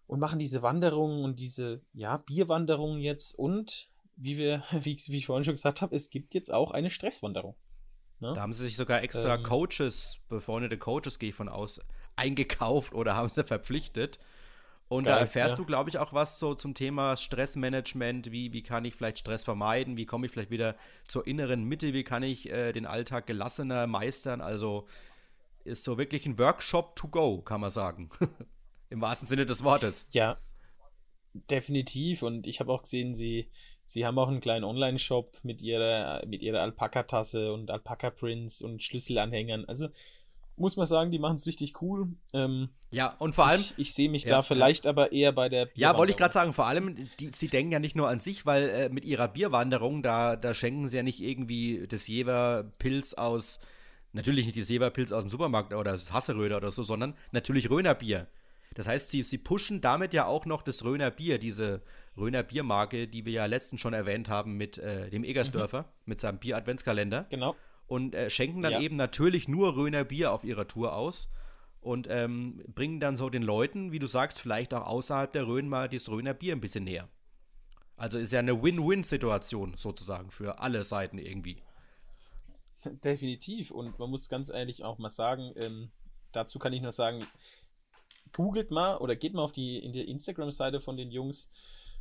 [0.07, 5.27] und machen diese Wanderungen und diese, ja, Bierwanderungen jetzt und wie wir, wie, wie ich
[5.27, 7.57] vorhin schon gesagt habe, es gibt jetzt auch eine Stresswanderung.
[8.21, 8.33] Ne?
[8.35, 11.81] Da haben sie sich sogar extra ähm, Coaches, befreundete Coaches, gehe ich von aus,
[12.17, 14.19] eingekauft oder haben sie verpflichtet
[14.95, 15.57] und Geil, da erfährst ja.
[15.57, 18.31] du, glaube ich, auch was so zum Thema Stressmanagement.
[18.31, 19.97] Wie, wie kann ich vielleicht Stress vermeiden?
[19.97, 20.77] Wie komme ich vielleicht wieder
[21.09, 21.93] zur inneren Mitte?
[21.93, 24.41] Wie kann ich äh, den Alltag gelassener meistern?
[24.41, 24.87] Also
[25.65, 28.11] ist so wirklich ein Workshop to go, kann man sagen.
[28.91, 30.07] Im wahrsten Sinne des Wortes.
[30.11, 30.39] Ja,
[31.33, 32.23] definitiv.
[32.23, 33.51] Und ich habe auch gesehen, sie,
[33.87, 39.65] sie haben auch einen kleinen Online-Shop mit ihrer, mit ihrer Alpaka-Tasse und Alpaka-Prints und Schlüsselanhängern.
[39.65, 39.89] Also
[40.57, 42.09] muss man sagen, die machen es richtig cool.
[42.33, 43.61] Ähm, ja, und vor allem.
[43.61, 44.91] Ich, ich sehe mich ja, da vielleicht ja.
[44.91, 47.79] aber eher bei der Ja, wollte ich gerade sagen, vor allem, die, sie denken ja
[47.79, 51.21] nicht nur an sich, weil äh, mit ihrer Bierwanderung, da, da schenken sie ja nicht
[51.21, 53.59] irgendwie das Jever-Pilz aus,
[54.13, 57.95] natürlich nicht das Jever-Pilz aus dem Supermarkt oder das Hasseröder oder so, sondern natürlich Röner
[57.95, 58.29] Bier.
[58.75, 61.83] Das heißt, sie, sie pushen damit ja auch noch das Röner Bier, diese
[62.17, 65.87] Röner Biermarke, die wir ja letztens schon erwähnt haben mit äh, dem Egersdörfer, mhm.
[66.07, 67.27] mit seinem Bier-Adventskalender.
[67.31, 67.57] Genau
[67.87, 68.81] und äh, schenken dann ja.
[68.81, 71.31] eben natürlich nur Röner Bier auf ihrer Tour aus
[71.81, 75.69] und ähm, bringen dann so den Leuten, wie du sagst, vielleicht auch außerhalb der Rhön
[75.69, 77.09] mal das Röner Bier ein bisschen näher.
[77.97, 81.63] Also ist ja eine Win-Win-Situation sozusagen für alle Seiten irgendwie.
[82.85, 83.71] Definitiv.
[83.71, 85.91] Und man muss ganz ehrlich auch mal sagen, ähm,
[86.33, 87.27] dazu kann ich nur sagen,
[88.33, 91.51] googelt mal oder geht mal auf die, in die Instagram-Seite von den Jungs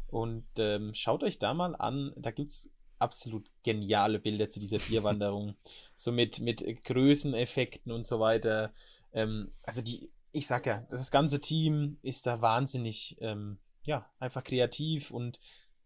[0.08, 2.14] und ähm, schaut euch da mal an.
[2.16, 2.72] Da gibt es
[3.04, 5.56] absolut geniale Bilder zu dieser Bierwanderung.
[5.96, 8.74] so mit, mit Größeneffekten und so weiter.
[9.12, 14.44] Ähm, also die, ich sag ja, das ganze Team ist da wahnsinnig, ähm, ja, einfach
[14.44, 15.40] kreativ und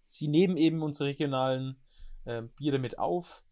[0.05, 1.75] sie nehmen eben unsere regionalen
[2.25, 3.43] äh, Biere mit auf.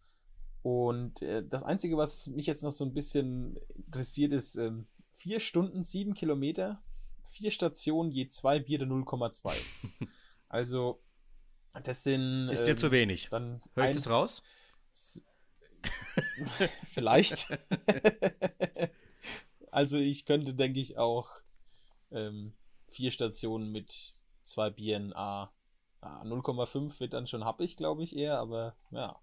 [0.61, 5.39] Und äh, das Einzige, was mich jetzt noch so ein bisschen interessiert, ist ähm, vier
[5.39, 6.81] Stunden, sieben Kilometer,
[7.27, 9.51] vier Stationen, je zwei Biere 0,2.
[10.49, 11.01] also
[11.83, 12.49] das sind.
[12.49, 13.29] Ist dir ähm, zu wenig.
[13.29, 14.43] Dann Hör ich das raus?
[16.93, 17.47] Vielleicht.
[19.71, 21.29] also ich könnte, denke ich, auch
[22.11, 22.53] ähm,
[22.87, 24.13] vier Stationen mit
[24.43, 25.51] zwei Bieren A.
[26.01, 29.19] Ah, 0,5 wird dann schon happig, glaube ich, eher, aber ja.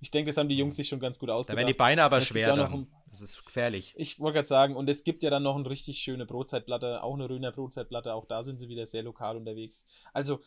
[0.00, 1.54] Ich denke, das haben die Jungs sich schon ganz gut ausgedacht.
[1.54, 2.52] Da werden die Beine aber schwer.
[2.52, 3.94] Ein, das ist gefährlich.
[3.96, 7.14] Ich wollte gerade sagen, und es gibt ja dann noch eine richtig schöne Brotzeitplatte, auch
[7.14, 9.86] eine Röner Brotzeitplatte, auch da sind sie wieder sehr lokal unterwegs.
[10.12, 10.40] Also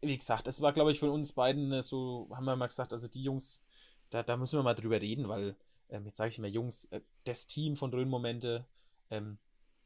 [0.00, 2.92] wie gesagt, es war, glaube ich, von uns beiden äh, so, haben wir mal gesagt,
[2.92, 3.64] also die Jungs,
[4.10, 5.56] da, da müssen wir mal drüber reden, weil,
[5.90, 8.66] ähm, jetzt sage ich mal, Jungs, äh, das Team von Dröhnmomente,
[9.10, 9.38] ähm,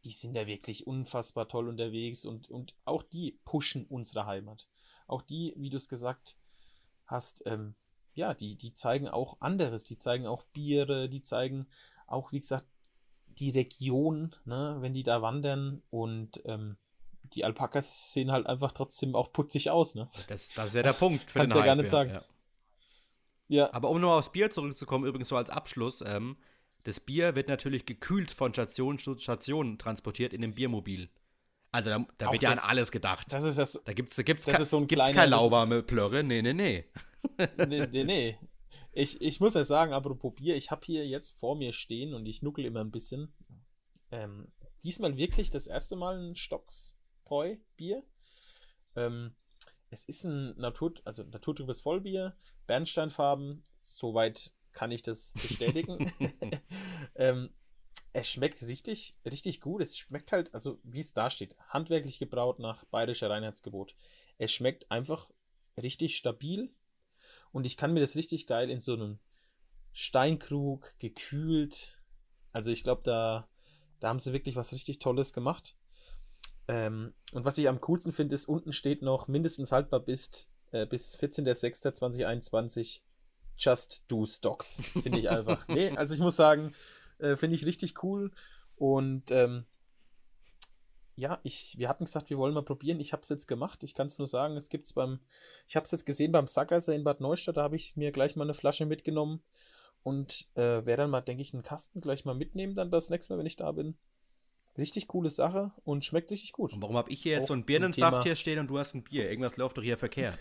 [0.04, 4.68] die sind ja wirklich unfassbar toll unterwegs und, und auch die pushen unsere Heimat.
[5.06, 6.36] Auch die, wie du es gesagt
[7.06, 7.74] hast, ähm,
[8.14, 11.66] ja, die, die zeigen auch anderes, die zeigen auch Biere, die zeigen
[12.06, 12.66] auch, wie gesagt,
[13.38, 16.76] die Region, ne, wenn die da wandern und ähm,
[17.34, 20.08] die Alpakas sehen halt einfach trotzdem auch putzig aus, ne?
[20.28, 21.30] Das, das ist ja der Punkt.
[21.30, 22.10] Für Kannst ja gar nicht sagen.
[22.10, 22.22] Ja.
[23.48, 23.74] ja.
[23.74, 26.36] Aber um nur aufs Bier zurückzukommen, übrigens so als Abschluss, ähm,
[26.84, 31.08] das Bier wird natürlich gekühlt von Station zu Station transportiert in dem Biermobil.
[31.70, 33.32] Also da, da wird ja an alles gedacht.
[33.32, 33.80] Das ist das.
[33.84, 36.22] Da gibt es gibt's das so ein gibt's lauwarme Plörre.
[36.22, 36.84] Nee, nee, nee.
[37.66, 38.38] nee, nee, nee.
[38.92, 42.26] Ich, ich muss ja sagen, apropos Bier, ich habe hier jetzt vor mir stehen und
[42.26, 43.32] ich nuckel immer ein bisschen.
[44.10, 44.52] Ähm,
[44.82, 46.98] diesmal wirklich das erste Mal ein Stocks
[47.32, 48.02] Bräu Bier.
[48.94, 49.34] Ähm,
[49.88, 56.12] es ist ein Natur, also naturtrübes Vollbier, Bernsteinfarben, soweit kann ich das bestätigen.
[57.14, 57.48] ähm,
[58.12, 59.80] es schmeckt richtig, richtig gut.
[59.80, 63.94] Es schmeckt halt, also wie es da steht, handwerklich gebraut nach bayerischer Reinheitsgebot.
[64.36, 65.30] Es schmeckt einfach
[65.82, 66.74] richtig stabil
[67.50, 69.18] und ich kann mir das richtig geil in so einem
[69.94, 72.02] Steinkrug gekühlt.
[72.52, 73.48] Also ich glaube, da,
[74.00, 75.78] da haben sie wirklich was richtig Tolles gemacht.
[76.68, 80.86] Ähm, und was ich am coolsten finde, ist, unten steht noch mindestens haltbar bis, äh,
[80.86, 83.00] bis 14.06.2021
[83.56, 84.82] Just Do Stocks.
[85.02, 85.66] Finde ich einfach.
[85.68, 86.72] nee, also ich muss sagen,
[87.18, 88.32] äh, finde ich richtig cool.
[88.76, 89.64] Und ähm,
[91.14, 93.00] ja, ich, wir hatten gesagt, wir wollen mal probieren.
[93.00, 93.82] Ich habe es jetzt gemacht.
[93.82, 95.20] Ich kann es nur sagen, es gibt es beim,
[95.68, 97.58] ich habe es jetzt gesehen beim Sackgasse in Bad Neustadt.
[97.58, 99.42] Da habe ich mir gleich mal eine Flasche mitgenommen
[100.02, 103.32] und äh, werde dann mal, denke ich, einen Kasten gleich mal mitnehmen, dann das nächste
[103.32, 103.96] Mal, wenn ich da bin.
[104.78, 106.72] Richtig coole Sache und schmeckt richtig gut.
[106.72, 108.94] Und warum habe ich hier jetzt Auch so einen Birnensaft hier stehen und du hast
[108.94, 109.28] ein Bier?
[109.28, 110.38] Irgendwas läuft doch hier verkehrt.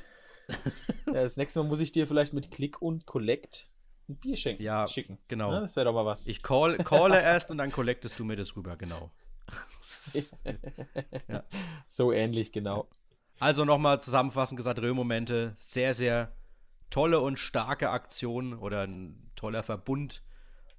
[1.08, 3.72] ja, das nächste Mal muss ich dir vielleicht mit Click und Collect
[4.12, 5.18] ein Bier schenken, ja, schicken.
[5.28, 5.52] Genau.
[5.52, 6.28] Ja, das wäre doch mal was.
[6.28, 9.12] Ich call, calle erst und dann collectest du mir das rüber, genau.
[11.28, 11.44] ja.
[11.88, 12.88] So ähnlich, genau.
[13.40, 16.34] Also nochmal zusammenfassend gesagt, Röhmomente, sehr, sehr
[16.90, 20.24] tolle und starke Aktion oder ein toller Verbund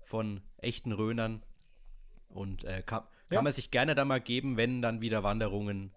[0.05, 1.43] von echten Röhnern.
[2.29, 3.43] Und äh, kann, kann ja.
[3.43, 5.93] man sich gerne da mal geben, wenn dann wieder Wanderungen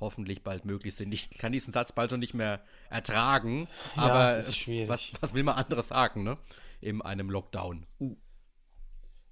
[0.00, 1.12] hoffentlich bald möglich sind.
[1.12, 5.56] Ich kann diesen Satz bald schon nicht mehr ertragen, ja, aber was, was will man
[5.56, 6.36] anderes sagen, ne?
[6.80, 7.86] In einem Lockdown.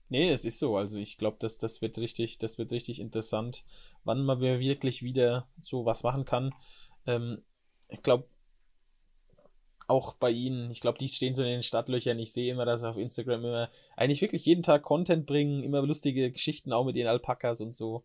[0.09, 0.76] Nee, es ist so.
[0.76, 3.64] Also ich glaube, dass das wird richtig, das wird richtig interessant,
[4.05, 6.55] wann man wirklich wieder so was machen kann.
[7.07, 7.42] Ähm,
[7.88, 8.26] ich glaube,
[9.93, 12.18] auch bei ihnen, ich glaube, die stehen so in den Stadtlöchern.
[12.18, 15.82] Ich sehe immer, dass sie auf Instagram immer eigentlich wirklich jeden Tag Content bringen, immer
[15.82, 18.03] lustige Geschichten auch mit ihren Alpakas und so.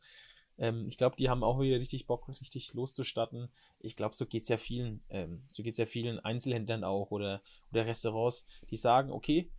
[0.58, 3.48] Ähm, ich glaube, die haben auch wieder richtig Bock, richtig loszustatten.
[3.80, 7.42] Ich glaube, so geht es ja vielen, ähm, so geht ja vielen Einzelhändlern auch oder,
[7.72, 9.50] oder Restaurants, die sagen, okay,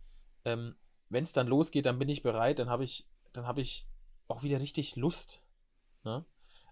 [0.45, 0.75] ähm,
[1.09, 3.87] wenn es dann losgeht, dann bin ich bereit, dann habe ich dann habe ich
[4.27, 5.43] auch wieder richtig Lust,
[6.03, 6.25] ne?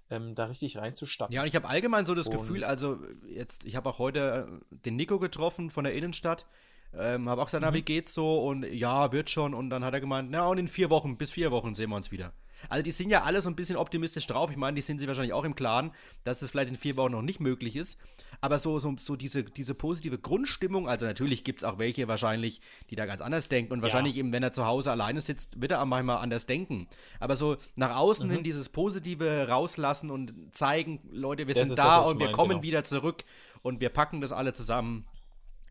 [0.10, 1.34] Ähm, da richtig reinzustatten.
[1.34, 4.47] Ja, und ich habe allgemein so das und Gefühl, also jetzt, ich habe auch heute
[4.49, 6.45] äh, den Nico getroffen von der Innenstadt.
[6.93, 7.70] Ähm, habe auch gesagt, mhm.
[7.70, 8.43] na, wie geht's so?
[8.47, 9.53] Und ja, wird schon.
[9.53, 11.97] Und dann hat er gemeint, na, und in vier Wochen, bis vier Wochen sehen wir
[11.97, 12.34] uns wieder.
[12.70, 14.51] Also die sind ja alle so ein bisschen optimistisch drauf.
[14.51, 15.91] Ich meine, die sind sich wahrscheinlich auch im Klaren,
[16.24, 17.99] dass es vielleicht in vier Wochen noch nicht möglich ist.
[18.41, 22.62] Aber so, so, so diese, diese positive Grundstimmung, also natürlich gibt es auch welche wahrscheinlich,
[22.89, 23.74] die da ganz anders denken.
[23.74, 24.20] Und wahrscheinlich ja.
[24.20, 26.88] eben, wenn er zu Hause alleine sitzt, wird er manchmal anders denken.
[27.20, 28.34] Aber so nach außen mhm.
[28.34, 32.36] hin dieses Positive rauslassen und zeigen, Leute, wir das sind da das, und wir meine,
[32.36, 32.64] kommen genau.
[32.64, 33.24] wieder zurück
[33.62, 35.08] und wir packen das alle zusammen,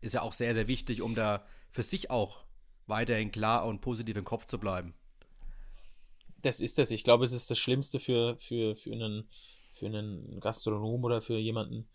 [0.01, 2.43] ist ja auch sehr, sehr wichtig, um da für sich auch
[2.85, 4.93] weiterhin klar und positiv im Kopf zu bleiben
[6.41, 6.91] das ist das.
[6.91, 9.29] Ich glaube, es ist das Schlimmste für, für, für, einen,
[9.71, 11.87] für einen Gastronom oder für jemanden,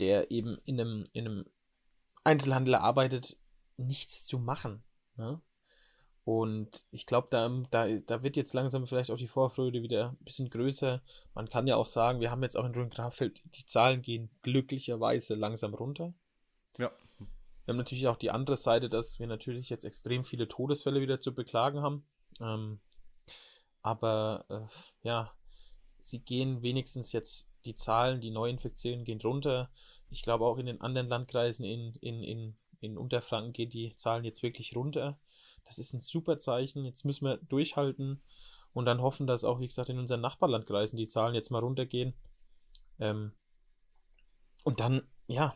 [0.00, 1.44] der eben in einem, in einem
[2.24, 3.38] Einzelhandel arbeitet,
[3.76, 4.82] nichts zu machen.
[5.16, 5.40] Ne?
[6.24, 10.24] Und ich glaube, da, da, da wird jetzt langsam vielleicht auch die Vorfreude wieder ein
[10.24, 11.00] bisschen größer.
[11.34, 15.36] Man kann ja auch sagen, wir haben jetzt auch in Rhön-Grafeld, die Zahlen gehen glücklicherweise
[15.36, 16.14] langsam runter.
[16.78, 16.90] Ja.
[17.18, 21.20] Wir haben natürlich auch die andere Seite, dass wir natürlich jetzt extrem viele Todesfälle wieder
[21.20, 22.04] zu beklagen haben.
[22.40, 22.80] Ähm,
[23.86, 25.32] aber äh, ja,
[26.00, 29.70] sie gehen wenigstens jetzt, die Zahlen, die Neuinfektionen gehen runter.
[30.10, 34.24] Ich glaube auch in den anderen Landkreisen in, in, in, in Unterfranken gehen die Zahlen
[34.24, 35.20] jetzt wirklich runter.
[35.64, 36.84] Das ist ein super Zeichen.
[36.84, 38.20] Jetzt müssen wir durchhalten
[38.72, 42.12] und dann hoffen, dass auch, wie gesagt, in unseren Nachbarlandkreisen die Zahlen jetzt mal runtergehen.
[42.98, 43.34] Ähm,
[44.64, 45.54] und dann, ja,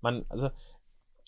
[0.00, 0.50] man, also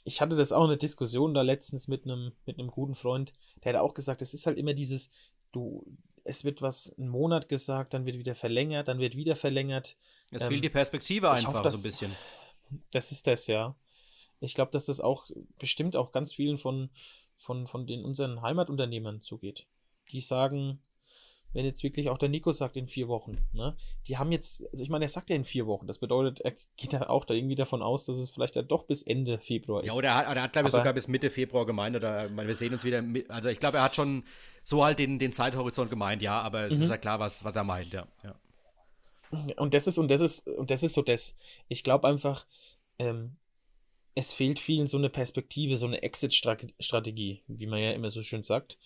[0.04, 3.32] ich hatte das auch eine Diskussion da letztens mit einem mit einem guten Freund,
[3.64, 5.10] der hat auch gesagt, es ist halt immer dieses
[5.58, 5.84] du,
[6.24, 9.96] es wird was einen Monat gesagt, dann wird wieder verlängert, dann wird wieder verlängert.
[10.30, 12.16] Es ähm, fehlt die Perspektive einfach hoffe, dass, so ein bisschen.
[12.90, 13.74] Das ist das, ja.
[14.40, 15.26] Ich glaube, dass das auch
[15.58, 16.90] bestimmt auch ganz vielen von,
[17.34, 19.66] von, von den unseren Heimatunternehmern zugeht.
[20.10, 20.80] Die sagen,
[21.58, 23.76] wenn jetzt wirklich auch der Nico sagt in vier Wochen, ne?
[24.06, 25.88] Die haben jetzt, also ich meine, er sagt ja in vier Wochen.
[25.88, 28.84] Das bedeutet, er geht da auch da irgendwie davon aus, dass es vielleicht ja doch
[28.84, 29.88] bis Ende Februar ist.
[29.88, 32.46] Ja, oder er hat, er hat glaube ich, sogar bis Mitte Februar gemeint, oder meine,
[32.46, 34.22] wir sehen uns wieder, also ich glaube, er hat schon
[34.62, 36.84] so halt den, den Zeithorizont gemeint, ja, aber es mhm.
[36.84, 38.06] ist ja klar, was, was er meint, ja.
[38.22, 38.36] ja.
[39.56, 41.36] Und das ist, und das ist, und das ist so das.
[41.66, 42.46] Ich glaube einfach,
[43.00, 43.36] ähm,
[44.14, 48.44] es fehlt vielen so eine Perspektive, so eine Exit-Strategie, wie man ja immer so schön
[48.44, 48.78] sagt.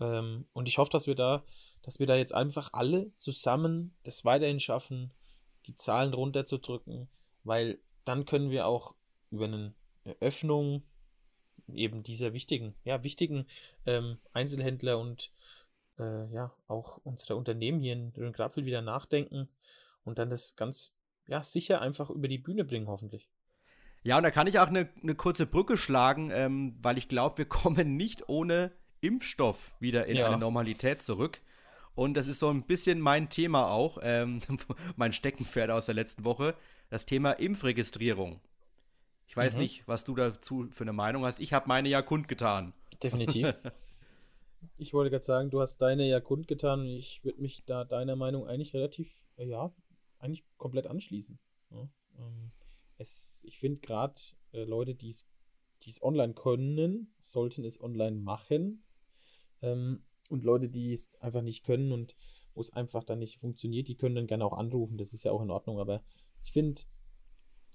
[0.00, 1.44] Ähm, und ich hoffe, dass wir da,
[1.86, 5.12] dass wir da jetzt einfach alle zusammen das weiterhin schaffen,
[5.66, 7.08] die Zahlen runterzudrücken,
[7.44, 8.96] weil dann können wir auch
[9.30, 9.72] über eine
[10.18, 10.82] Öffnung
[11.72, 13.46] eben dieser wichtigen, ja, wichtigen
[13.86, 15.32] ähm, Einzelhändler und
[16.00, 19.48] äh, ja, auch unsere Unternehmen hier in Rhön-Grapfel wieder nachdenken
[20.02, 23.30] und dann das ganz, ja, sicher einfach über die Bühne bringen, hoffentlich.
[24.02, 27.38] Ja, und da kann ich auch eine, eine kurze Brücke schlagen, ähm, weil ich glaube,
[27.38, 30.26] wir kommen nicht ohne Impfstoff wieder in ja.
[30.26, 31.40] eine Normalität zurück.
[31.96, 34.40] Und das ist so ein bisschen mein Thema auch, ähm,
[34.96, 36.54] mein Steckenpferd aus der letzten Woche,
[36.90, 38.40] das Thema Impfregistrierung.
[39.26, 39.62] Ich weiß mhm.
[39.62, 41.40] nicht, was du dazu für eine Meinung hast.
[41.40, 42.74] Ich habe meine ja kundgetan.
[43.02, 43.54] Definitiv.
[44.76, 48.14] ich wollte gerade sagen, du hast deine ja kundgetan und ich würde mich da deiner
[48.14, 49.74] Meinung eigentlich relativ, äh, ja,
[50.18, 51.38] eigentlich komplett anschließen.
[51.70, 51.88] Ja,
[52.18, 52.52] ähm,
[52.98, 54.20] es, ich finde gerade
[54.52, 58.84] äh, Leute, die es online können, sollten es online machen.
[59.62, 62.16] Ähm, und Leute, die es einfach nicht können und
[62.54, 64.98] wo es einfach dann nicht funktioniert, die können dann gerne auch anrufen.
[64.98, 65.78] Das ist ja auch in Ordnung.
[65.78, 66.02] Aber
[66.42, 66.82] ich finde,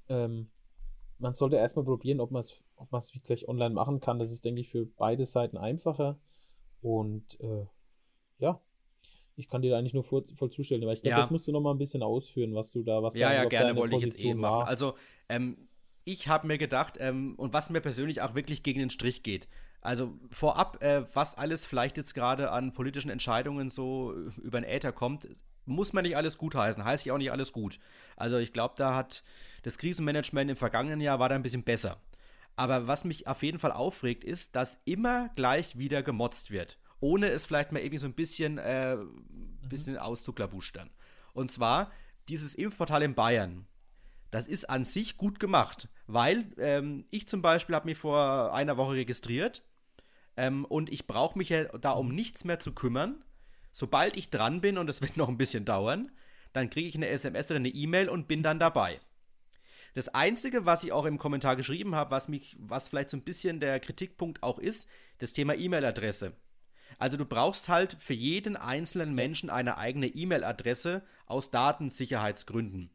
[0.09, 0.49] ähm,
[1.19, 4.17] man sollte erstmal probieren, ob man es ob wirklich online machen kann.
[4.17, 6.19] Das ist, denke ich, für beide Seiten einfacher.
[6.81, 7.67] Und äh,
[8.39, 8.59] ja,
[9.35, 10.81] ich kann dir da eigentlich nur voll, voll zustellen.
[10.83, 11.21] Aber ich glaube, ja.
[11.21, 13.75] das musst du noch mal ein bisschen ausführen, was du da, was Ja, ja, gerne
[13.75, 14.67] wollte ich jetzt eben machen.
[14.67, 14.95] Also,
[15.29, 15.69] ähm,
[16.03, 19.47] ich habe mir gedacht, ähm, und was mir persönlich auch wirklich gegen den Strich geht,
[19.81, 24.91] also vorab, äh, was alles vielleicht jetzt gerade an politischen Entscheidungen so über den Äther
[24.91, 25.27] kommt,
[25.65, 27.79] muss man nicht alles gutheißen, heißt ja auch nicht alles gut.
[28.15, 29.23] Also ich glaube, da hat
[29.63, 31.97] das Krisenmanagement im vergangenen Jahr war da ein bisschen besser.
[32.55, 36.77] Aber was mich auf jeden Fall aufregt, ist, dass immer gleich wieder gemotzt wird.
[36.99, 38.97] Ohne es vielleicht mal irgendwie so ein bisschen, äh,
[39.67, 39.99] bisschen mhm.
[39.99, 40.89] auszuklabustern.
[41.33, 41.91] Und zwar
[42.29, 43.65] dieses Impfportal in Bayern.
[44.31, 48.77] Das ist an sich gut gemacht, weil ähm, ich zum Beispiel habe mich vor einer
[48.77, 49.61] Woche registriert
[50.37, 53.23] ähm, und ich brauche mich ja da um nichts mehr zu kümmern.
[53.73, 56.11] Sobald ich dran bin, und das wird noch ein bisschen dauern,
[56.53, 58.99] dann kriege ich eine SMS oder eine E-Mail und bin dann dabei.
[59.93, 63.59] Das Einzige, was ich auch im Kommentar geschrieben habe, was was vielleicht so ein bisschen
[63.59, 66.33] der Kritikpunkt auch ist, das Thema E-Mail-Adresse.
[66.97, 72.89] Also du brauchst halt für jeden einzelnen Menschen eine eigene E-Mail-Adresse aus Datensicherheitsgründen.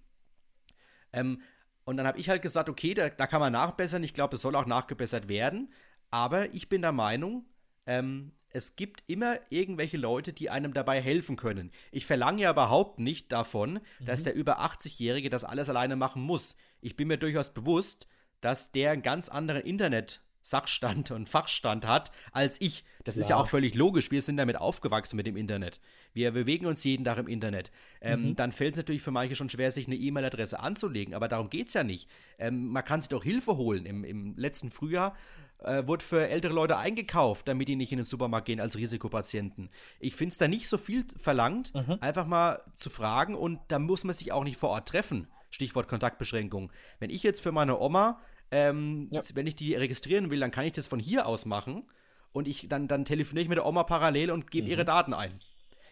[1.16, 1.40] Ähm,
[1.84, 4.02] und dann habe ich halt gesagt, okay, da, da kann man nachbessern.
[4.02, 5.72] Ich glaube, das soll auch nachgebessert werden.
[6.10, 7.46] Aber ich bin der Meinung,
[7.86, 11.70] ähm, es gibt immer irgendwelche Leute, die einem dabei helfen können.
[11.92, 14.04] Ich verlange ja überhaupt nicht davon, mhm.
[14.04, 16.56] dass der über 80-Jährige das alles alleine machen muss.
[16.80, 18.08] Ich bin mir durchaus bewusst,
[18.40, 22.84] dass der einen ganz anderen Internet Sachstand und Fachstand hat als ich.
[23.03, 23.20] Das Klar.
[23.24, 24.12] ist ja auch völlig logisch.
[24.12, 25.80] Wir sind damit aufgewachsen mit dem Internet.
[26.12, 27.72] Wir bewegen uns jeden Tag im Internet.
[28.01, 28.36] Ähm, mhm.
[28.36, 31.14] Dann fällt es natürlich für manche schon schwer, sich eine E-Mail-Adresse anzulegen.
[31.14, 32.09] Aber darum geht es ja nicht.
[32.38, 33.86] Ähm, man kann sich doch Hilfe holen.
[33.86, 35.16] Im, im letzten Frühjahr
[35.64, 39.68] äh, wurde für ältere Leute eingekauft, damit die nicht in den Supermarkt gehen als Risikopatienten.
[39.99, 41.99] Ich finde es da nicht so viel verlangt, mhm.
[42.01, 45.26] einfach mal zu fragen und da muss man sich auch nicht vor Ort treffen.
[45.51, 46.70] Stichwort Kontaktbeschränkung.
[47.01, 48.20] Wenn ich jetzt für meine Oma
[48.51, 49.22] ähm, ja.
[49.34, 51.84] Wenn ich die registrieren will, dann kann ich das von hier aus machen
[52.32, 54.72] und ich dann, dann telefoniere ich mit der Oma parallel und gebe mhm.
[54.72, 55.32] ihre Daten ein.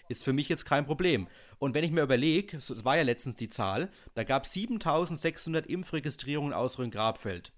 [0.09, 1.29] Ist für mich jetzt kein Problem.
[1.59, 5.67] Und wenn ich mir überlege, es war ja letztens die Zahl, da gab es 7600
[5.67, 7.53] Impfregistrierungen aus Rhön-Grabfeld.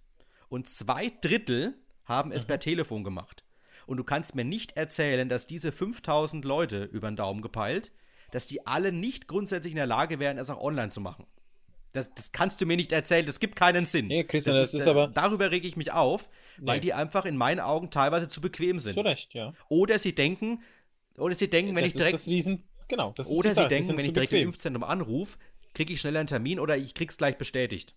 [0.49, 1.75] Und zwei Drittel
[2.05, 2.49] haben es mhm.
[2.49, 3.43] per Telefon gemacht.
[3.87, 7.93] Und du kannst mir nicht erzählen, dass diese 5000 Leute über den Daumen gepeilt,
[8.31, 11.27] dass die alle nicht grundsätzlich in der Lage wären, es auch online zu machen.
[11.97, 14.07] Das, das, kannst du mir nicht erzählen, das gibt keinen Sinn.
[14.07, 15.09] Nee, Christian, das, das ist, äh, aber.
[15.09, 16.29] Darüber rege ich mich auf,
[16.59, 16.83] weil nee.
[16.83, 18.95] die einfach in meinen Augen teilweise zu bequem sind.
[18.95, 19.55] Zu Recht, ja.
[19.69, 20.61] Oder sie denken,
[21.17, 22.15] oder sie denken, wenn das ich direkt.
[22.15, 24.43] Das Riesen, genau, das oder sie denken, wenn ich direkt bequem.
[24.43, 25.39] im Impfzentrum anrufe,
[25.75, 27.95] kriege ich schneller einen Termin oder ich krieg's gleich bestätigt.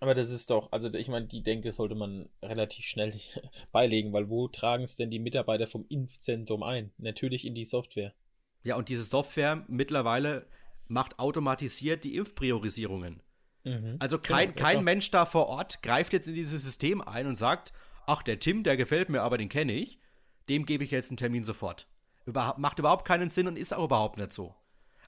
[0.00, 3.12] Aber das ist doch, also ich meine, die Denke sollte man relativ schnell
[3.72, 6.90] beilegen, weil wo tragen es denn die Mitarbeiter vom Impfzentrum ein?
[6.96, 8.14] Natürlich in die Software.
[8.62, 10.46] Ja, und diese Software mittlerweile
[10.90, 13.22] macht automatisiert die Impfpriorisierungen.
[13.64, 13.96] Mhm.
[13.98, 17.36] Also kein, genau, kein Mensch da vor Ort greift jetzt in dieses System ein und
[17.36, 17.72] sagt,
[18.06, 20.00] ach, der Tim, der gefällt mir, aber den kenne ich,
[20.48, 21.86] dem gebe ich jetzt einen Termin sofort.
[22.26, 24.54] Über, macht überhaupt keinen Sinn und ist auch überhaupt nicht so.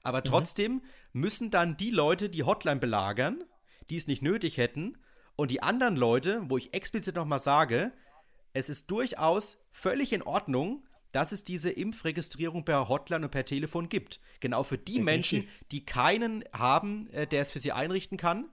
[0.03, 0.25] Aber mhm.
[0.25, 0.81] trotzdem
[1.11, 3.43] müssen dann die Leute die Hotline belagern,
[3.89, 4.97] die es nicht nötig hätten,
[5.35, 7.91] und die anderen Leute, wo ich explizit nochmal sage,
[8.53, 13.87] es ist durchaus völlig in Ordnung, dass es diese Impfregistrierung per Hotline und per Telefon
[13.87, 14.19] gibt.
[14.41, 15.05] Genau für die Definitiv.
[15.05, 18.49] Menschen, die keinen haben, äh, der es für sie einrichten kann,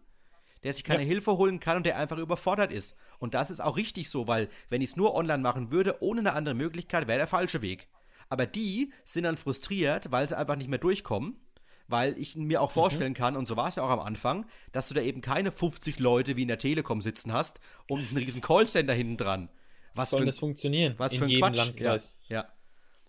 [0.62, 1.08] der sich keine ja.
[1.08, 2.94] Hilfe holen kann und der einfach überfordert ist.
[3.18, 6.20] Und das ist auch richtig so, weil wenn ich es nur online machen würde, ohne
[6.20, 7.88] eine andere Möglichkeit, wäre der falsche Weg.
[8.28, 11.40] Aber die sind dann frustriert, weil sie einfach nicht mehr durchkommen,
[11.88, 12.74] weil ich mir auch mhm.
[12.74, 15.50] vorstellen kann, und so war es ja auch am Anfang, dass du da eben keine
[15.50, 17.58] 50 Leute wie in der Telekom sitzen hast
[17.88, 19.48] und einen riesen Callcenter hinten dran.
[19.94, 20.94] Was soll das funktionieren?
[20.98, 21.56] Was in für ein jedem Quatsch.
[21.56, 22.18] Landkreis.
[22.28, 22.42] Ja.
[22.42, 22.48] ja.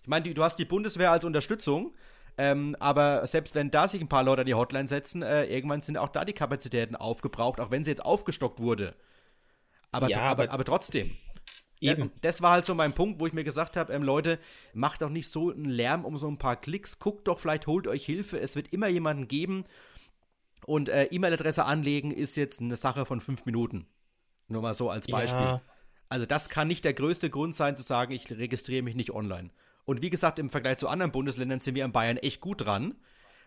[0.02, 1.94] Ich meine, du hast die Bundeswehr als Unterstützung,
[2.38, 5.82] ähm, aber selbst wenn da sich ein paar Leute an die Hotline setzen, äh, irgendwann
[5.82, 8.96] sind auch da die Kapazitäten aufgebraucht, auch wenn sie jetzt aufgestockt wurde.
[9.92, 11.12] Aber, ja, aber, aber, aber trotzdem.
[11.82, 12.04] Eben.
[12.04, 14.40] Ja, das war halt so mein Punkt, wo ich mir gesagt habe, ähm, Leute,
[14.74, 17.88] macht doch nicht so einen Lärm um so ein paar Klicks, guckt doch vielleicht, holt
[17.88, 19.66] euch Hilfe, es wird immer jemanden geben.
[20.66, 23.88] Und äh, E-Mail-Adresse anlegen ist jetzt eine Sache von fünf Minuten.
[24.48, 25.42] Nur mal so als Beispiel.
[25.42, 25.62] Ja.
[26.12, 29.49] Also das kann nicht der größte Grund sein, zu sagen, ich registriere mich nicht online.
[29.86, 32.95] Und wie gesagt, im Vergleich zu anderen Bundesländern sind wir in Bayern echt gut dran.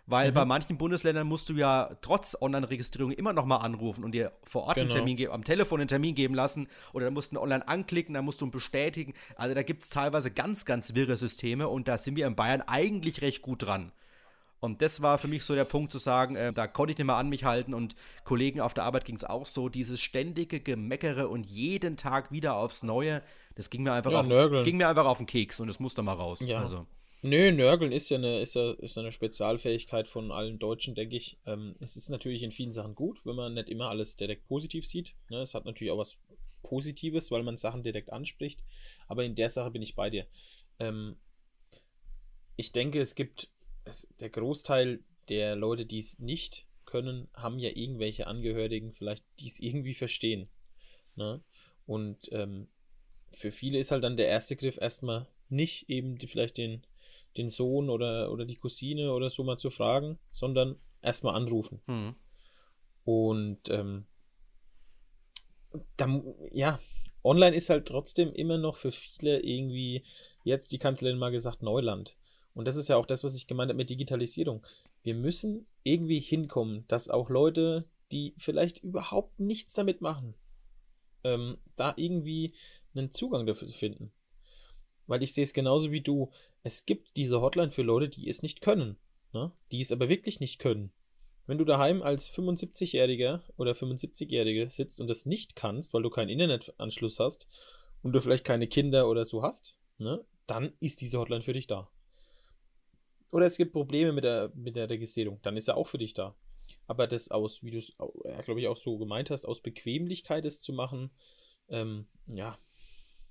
[0.07, 0.35] Weil mhm.
[0.35, 4.63] bei manchen Bundesländern musst du ja trotz Online-Registrierung immer noch mal anrufen und dir vor
[4.63, 4.85] Ort genau.
[4.85, 8.15] einen Termin geben, am Telefon einen Termin geben lassen oder dann musst du online anklicken,
[8.15, 9.13] dann musst du ihn bestätigen.
[9.37, 12.63] Also da gibt es teilweise ganz, ganz wirre Systeme und da sind wir in Bayern
[12.63, 13.93] eigentlich recht gut dran.
[14.65, 17.07] Und das war für mich so der Punkt zu sagen, äh, da konnte ich nicht
[17.07, 17.95] mehr an mich halten und
[18.25, 22.57] Kollegen auf der Arbeit ging es auch so, dieses ständige Gemeckere und jeden Tag wieder
[22.57, 23.23] aufs Neue,
[23.57, 26.03] das ging mir einfach, ja, auf, ging mir einfach auf den Keks und das musste
[26.03, 26.41] mal raus.
[26.41, 26.63] Ja.
[26.63, 26.87] Also.
[27.21, 31.37] Nö, Nörgeln ist ja eine, ist ja, ist eine Spezialfähigkeit von allen Deutschen, denke ich.
[31.45, 34.87] Ähm, es ist natürlich in vielen Sachen gut, wenn man nicht immer alles direkt positiv
[34.87, 35.15] sieht.
[35.29, 35.43] Ne?
[35.43, 36.17] Es hat natürlich auch was
[36.63, 38.65] Positives, weil man Sachen direkt anspricht.
[39.09, 40.27] Aber in der Sache bin ich bei dir.
[40.79, 41.17] Ähm,
[42.57, 43.49] ich denke, es gibt
[43.85, 49.49] es, der Großteil der Leute, die es nicht können, haben ja irgendwelche Angehörigen, vielleicht, die
[49.49, 50.49] es irgendwie verstehen.
[51.17, 51.43] Ne?
[51.87, 52.69] Und ähm,
[53.33, 56.87] für viele ist halt dann der erste Griff erstmal nicht eben die, vielleicht den,
[57.37, 61.81] den Sohn oder, oder die Cousine oder so mal zu fragen, sondern erstmal anrufen.
[61.87, 62.15] Mhm.
[63.05, 64.07] Und ähm,
[65.97, 66.79] dann, ja,
[67.23, 70.05] online ist halt trotzdem immer noch für viele irgendwie,
[70.45, 72.17] jetzt die Kanzlerin mal gesagt, Neuland.
[72.55, 74.65] Und das ist ja auch das, was ich gemeint habe mit Digitalisierung.
[75.03, 80.35] Wir müssen irgendwie hinkommen, dass auch Leute, die vielleicht überhaupt nichts damit machen,
[81.25, 82.55] ähm, da irgendwie
[82.95, 84.13] einen Zugang dafür finden.
[85.07, 86.31] Weil ich sehe es genauso wie du.
[86.63, 88.97] Es gibt diese Hotline für Leute, die es nicht können.
[89.33, 89.53] Ne?
[89.73, 90.93] Die es aber wirklich nicht können.
[91.47, 96.31] Wenn du daheim als 75-Jähriger oder 75-Jährige sitzt und das nicht kannst, weil du keinen
[96.31, 97.49] Internetanschluss hast
[98.03, 101.67] und du vielleicht keine Kinder oder so hast, ne, dann ist diese Hotline für dich
[101.67, 101.91] da.
[103.35, 106.15] Oder es gibt Probleme mit der, mit der Registrierung, dann ist er auch für dich
[106.15, 106.37] da.
[106.87, 107.93] Aber das aus, wie du es,
[108.25, 111.11] ja, glaube ich, auch so gemeint hast, aus Bequemlichkeit es zu machen,
[111.69, 112.57] ähm, ja,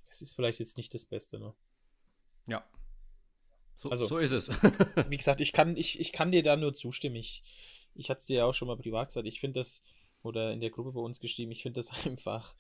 [0.09, 1.53] das ist vielleicht jetzt nicht das Beste, ne?
[2.49, 2.69] Ja.
[3.77, 4.49] So, also, so ist es.
[5.09, 7.15] wie gesagt, ich kann, ich, ich kann dir da nur zustimmen.
[7.15, 7.41] Ich,
[7.95, 9.25] ich hatte es dir ja auch schon mal privat gesagt.
[9.25, 9.83] Ich finde das,
[10.21, 12.55] oder in der Gruppe bei uns geschrieben, ich finde das einfach,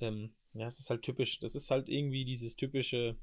[0.00, 1.38] ähm, ja, es ist halt typisch.
[1.38, 3.16] Das ist halt irgendwie dieses typische,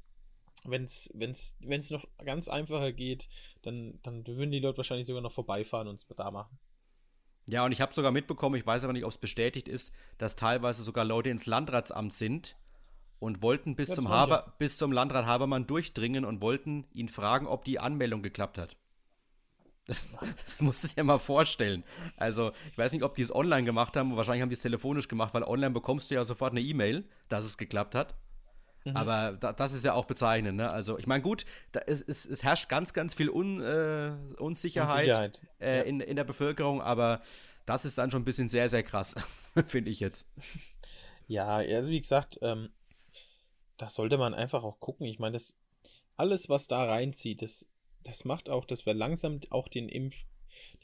[0.64, 3.28] wenn es wenn's, wenn's noch ganz einfacher geht,
[3.62, 6.58] dann, dann würden die Leute wahrscheinlich sogar noch vorbeifahren und es da machen.
[7.48, 10.36] Ja, und ich habe sogar mitbekommen, ich weiß aber nicht, ob es bestätigt ist, dass
[10.36, 12.56] teilweise sogar Leute ins Landratsamt sind
[13.18, 17.64] und wollten bis, zum, Haber, bis zum Landrat Habermann durchdringen und wollten ihn fragen, ob
[17.64, 18.76] die Anmeldung geklappt hat.
[19.84, 20.06] Das,
[20.44, 21.82] das musst du dir mal vorstellen.
[22.16, 25.08] Also, ich weiß nicht, ob die es online gemacht haben, wahrscheinlich haben die es telefonisch
[25.08, 28.14] gemacht, weil online bekommst du ja sofort eine E-Mail, dass es geklappt hat.
[28.84, 28.96] Mhm.
[28.96, 30.56] Aber da, das ist ja auch bezeichnend.
[30.56, 30.70] Ne?
[30.70, 34.98] Also, ich meine, gut, da ist, es, es, herrscht ganz, ganz viel Un, äh, Unsicherheit,
[34.98, 35.40] Unsicherheit.
[35.60, 35.82] Äh, ja.
[35.82, 37.22] in, in der Bevölkerung, aber
[37.66, 39.14] das ist dann schon ein bisschen sehr, sehr krass,
[39.66, 40.28] finde ich jetzt.
[41.28, 42.70] Ja, also wie gesagt, ähm,
[43.78, 45.06] da sollte man einfach auch gucken.
[45.06, 45.56] Ich meine, das
[46.16, 47.66] alles, was da reinzieht, das,
[48.02, 50.26] das macht auch, dass wir langsam auch den Impf,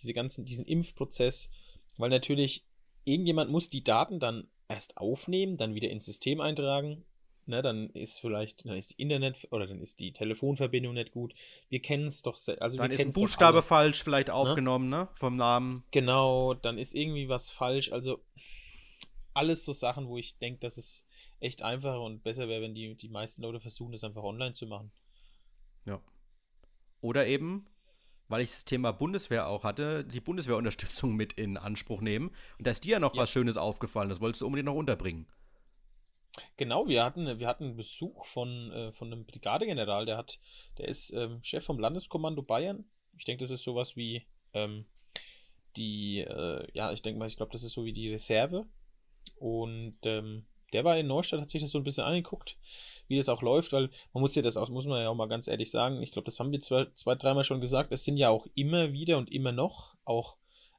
[0.01, 1.51] diese ganzen, diesen Impfprozess,
[1.99, 2.64] weil natürlich
[3.05, 7.05] irgendjemand muss die Daten dann erst aufnehmen, dann wieder ins System eintragen
[7.49, 11.32] Ne, dann ist vielleicht, dann ist die Internet oder dann ist die Telefonverbindung nicht gut.
[11.70, 14.34] Wir kennen es doch, also dann ist ein Buchstabe falsch vielleicht ne?
[14.34, 15.09] aufgenommen, ne?
[15.14, 15.82] Vom Namen.
[15.90, 17.90] Genau, dann ist irgendwie was falsch.
[17.90, 18.22] Also
[19.32, 21.07] alles so Sachen, wo ich denke, dass es
[21.40, 24.66] echt einfacher und besser wäre, wenn die, die meisten Leute versuchen, das einfach online zu
[24.66, 24.92] machen.
[25.86, 26.03] Ja.
[27.01, 27.66] Oder eben,
[28.28, 32.28] weil ich das Thema Bundeswehr auch hatte, die Bundeswehrunterstützung mit in Anspruch nehmen.
[32.59, 33.22] Und da ist dir ja noch ja.
[33.22, 35.26] was Schönes aufgefallen, das wolltest du unbedingt noch unterbringen.
[36.57, 40.41] Genau, wir hatten, wir hatten Besuch von, äh, von einem Brigadegeneral, der hat,
[40.78, 42.84] der ist ähm, Chef vom Landeskommando Bayern.
[43.16, 44.86] Ich denke, das ist sowas wie ähm,
[45.76, 48.66] die, äh, ja, ich denke mal, ich glaube, das ist so wie die Reserve.
[49.36, 52.59] Und ähm, der war in Neustadt, hat sich das so ein bisschen angeguckt,
[53.07, 55.28] wie das auch läuft, weil man muss ja das auch, muss man ja auch mal
[55.28, 58.16] ganz ehrlich sagen, ich glaube, das haben wir zwei, zwei dreimal schon gesagt, es sind
[58.16, 60.36] ja auch immer wieder und immer noch auch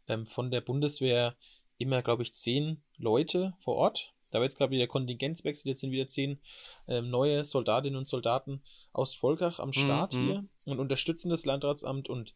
[0.07, 1.35] ähm, von der Bundeswehr
[1.77, 5.91] immer, glaube ich, zehn Leute vor Ort da war jetzt gerade wieder Kontingenzwechsel, jetzt sind
[5.91, 6.39] wieder zehn
[6.87, 8.61] ähm, neue Soldatinnen und Soldaten
[8.93, 10.25] aus Volkach am Start mhm.
[10.25, 12.35] hier und unterstützen das Landratsamt und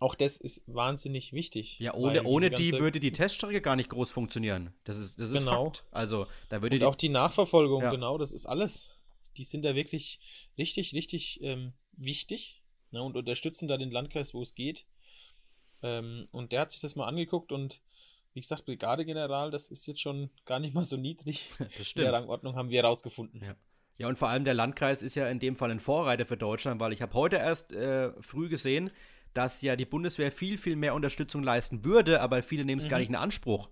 [0.00, 1.78] auch das ist wahnsinnig wichtig.
[1.78, 4.72] Ja, ohne, ohne die würde die Teststrecke gar nicht groß funktionieren.
[4.84, 5.66] Das ist, das ist genau.
[5.66, 5.84] Fakt.
[5.90, 7.90] Also, da würde und die, auch die Nachverfolgung, ja.
[7.90, 8.88] genau, das ist alles.
[9.36, 10.18] Die sind da wirklich
[10.56, 14.86] richtig, richtig ähm, wichtig ne, und unterstützen da den Landkreis, wo es geht.
[15.82, 17.82] Ähm, und der hat sich das mal angeguckt und
[18.32, 21.50] wie gesagt, Brigadegeneral, das ist jetzt schon gar nicht mal so niedrig.
[21.58, 22.06] Das stimmt.
[22.06, 23.42] In der Rangordnung haben wir herausgefunden.
[23.44, 23.54] Ja.
[23.98, 26.80] ja, und vor allem der Landkreis ist ja in dem Fall ein Vorreiter für Deutschland,
[26.80, 28.90] weil ich habe heute erst äh, früh gesehen,
[29.34, 32.90] dass ja die Bundeswehr viel, viel mehr Unterstützung leisten würde, aber viele nehmen es mhm.
[32.90, 33.68] gar nicht in Anspruch.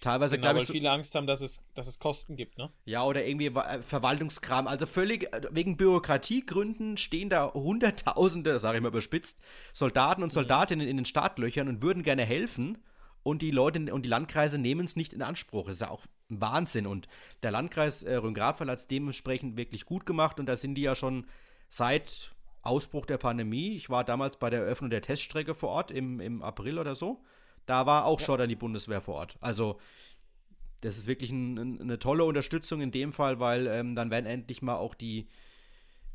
[0.00, 0.62] Teilweise genau, glaube ich.
[0.62, 2.70] Weil so, viele Angst haben, dass es, dass es Kosten gibt, ne?
[2.84, 4.68] Ja, oder irgendwie äh, Verwaltungskram.
[4.68, 9.40] Also völlig äh, wegen Bürokratiegründen stehen da Hunderttausende, sage ich mal überspitzt,
[9.72, 10.34] Soldaten und mhm.
[10.34, 10.90] Soldatinnen mhm.
[10.90, 12.78] in den Startlöchern und würden gerne helfen
[13.28, 15.66] und die Leute und die Landkreise nehmen es nicht in Anspruch.
[15.66, 16.86] Das ist ja auch ein Wahnsinn.
[16.86, 17.08] Und
[17.42, 20.94] der Landkreis äh, Rhön-Grabfall hat es dementsprechend wirklich gut gemacht und da sind die ja
[20.94, 21.26] schon
[21.68, 23.76] seit Ausbruch der Pandemie.
[23.76, 27.22] Ich war damals bei der Eröffnung der Teststrecke vor Ort im, im April oder so.
[27.66, 28.26] Da war auch ja.
[28.26, 29.36] schon dann die Bundeswehr vor Ort.
[29.40, 29.78] Also
[30.80, 34.24] das ist wirklich ein, ein, eine tolle Unterstützung in dem Fall, weil ähm, dann werden
[34.24, 35.28] endlich mal auch die,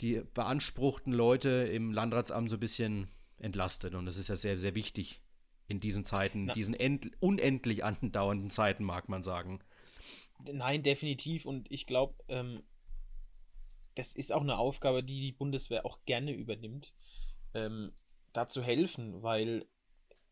[0.01, 3.07] die beanspruchten Leute im Landratsamt so ein bisschen
[3.38, 3.93] entlastet.
[3.93, 5.22] Und das ist ja sehr, sehr wichtig
[5.68, 6.76] in diesen Zeiten, Na, diesen
[7.20, 9.59] unendlich andauernden Zeiten, mag man sagen.
[10.51, 11.45] Nein, definitiv.
[11.45, 12.64] Und ich glaube, ähm,
[13.95, 16.93] das ist auch eine Aufgabe, die die Bundeswehr auch gerne übernimmt,
[17.53, 17.91] ähm,
[18.34, 19.66] da zu helfen, weil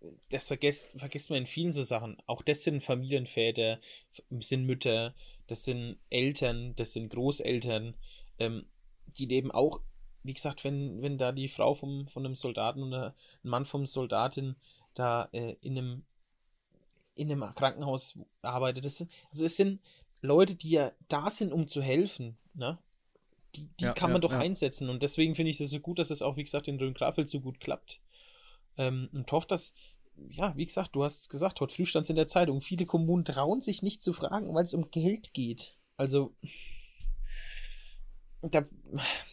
[0.01, 2.17] äh, das vergesst, vergisst man in vielen so Sachen.
[2.25, 3.79] Auch das sind Familienväter,
[4.39, 5.15] sind Mütter,
[5.47, 7.95] das sind Eltern, das sind Großeltern,
[8.39, 8.65] ähm,
[9.17, 9.81] die leben auch,
[10.23, 13.85] wie gesagt, wenn, wenn da die Frau vom, von einem Soldaten oder ein Mann vom
[13.85, 14.55] Soldatin
[14.93, 16.03] da äh, in einem
[17.15, 18.85] in einem Krankenhaus arbeitet.
[18.85, 19.81] Das sind, also es sind
[20.21, 22.37] Leute, die ja da sind, um zu helfen.
[22.53, 22.77] Ne?
[23.55, 24.39] Die, die ja, kann man ja, doch ja.
[24.39, 24.89] einsetzen.
[24.89, 27.41] Und deswegen finde ich es so gut, dass das auch, wie gesagt, in Rhön-Grafel so
[27.41, 27.99] gut klappt.
[28.77, 29.73] Ähm, und hoffe, dass,
[30.29, 32.85] ja, wie gesagt, du hast es gesagt, heute früh stand es in der Zeitung, viele
[32.85, 35.77] Kommunen trauen sich nicht zu fragen, weil es um Geld geht.
[35.97, 36.33] Also,
[38.41, 38.65] da,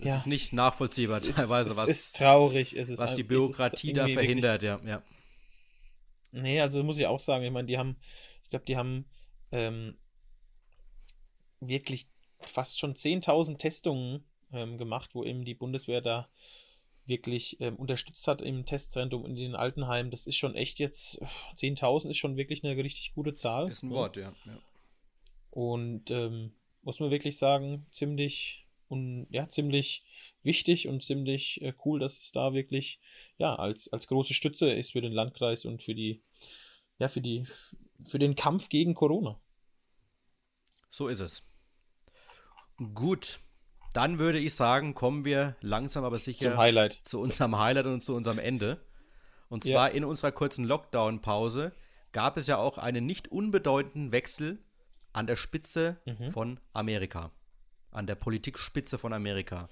[0.01, 3.95] das ist nicht nachvollziehbar es teilweise, ist, was, ist traurig, es ist was die Bürokratie
[3.95, 5.03] da verhindert, wirklich, ja, ja.
[6.33, 7.97] Nee, also muss ich auch sagen, ich meine, die haben,
[8.45, 9.07] ich glaube, die haben
[9.53, 9.97] ähm,
[11.61, 12.09] wirklich
[12.41, 16.29] fast schon 10.000 Testungen ähm, gemacht, wo eben die Bundeswehr da
[17.07, 20.11] wirklich ähm, unterstützt hat im Testzentrum in den Altenheimen.
[20.11, 21.21] Das ist schon echt jetzt,
[21.57, 23.71] 10.000 ist schon wirklich eine richtig gute Zahl.
[23.71, 24.35] Ist ein Wort, ja.
[24.45, 24.59] ja.
[25.51, 26.53] Und ähm,
[26.83, 30.05] muss man wirklich sagen, ziemlich, und ja, ziemlich
[30.43, 33.01] wichtig und ziemlich äh, cool, dass es da wirklich
[33.39, 36.23] ja als, als große Stütze ist für den Landkreis und für die,
[36.99, 37.45] ja, für die,
[38.05, 39.41] für den Kampf gegen Corona.
[40.91, 41.43] So ist es.
[42.95, 43.41] Gut,
[43.93, 46.57] dann würde ich sagen, kommen wir langsam aber sicher
[47.05, 48.81] zu unserem Highlight und zu unserem Ende.
[49.49, 49.95] Und zwar Ja.
[49.97, 51.73] in unserer kurzen Lockdown-Pause
[52.13, 54.63] gab es ja auch einen nicht unbedeutenden Wechsel
[55.13, 56.33] an der Spitze Mhm.
[56.33, 57.33] von Amerika.
[57.91, 59.69] An der Politikspitze von Amerika.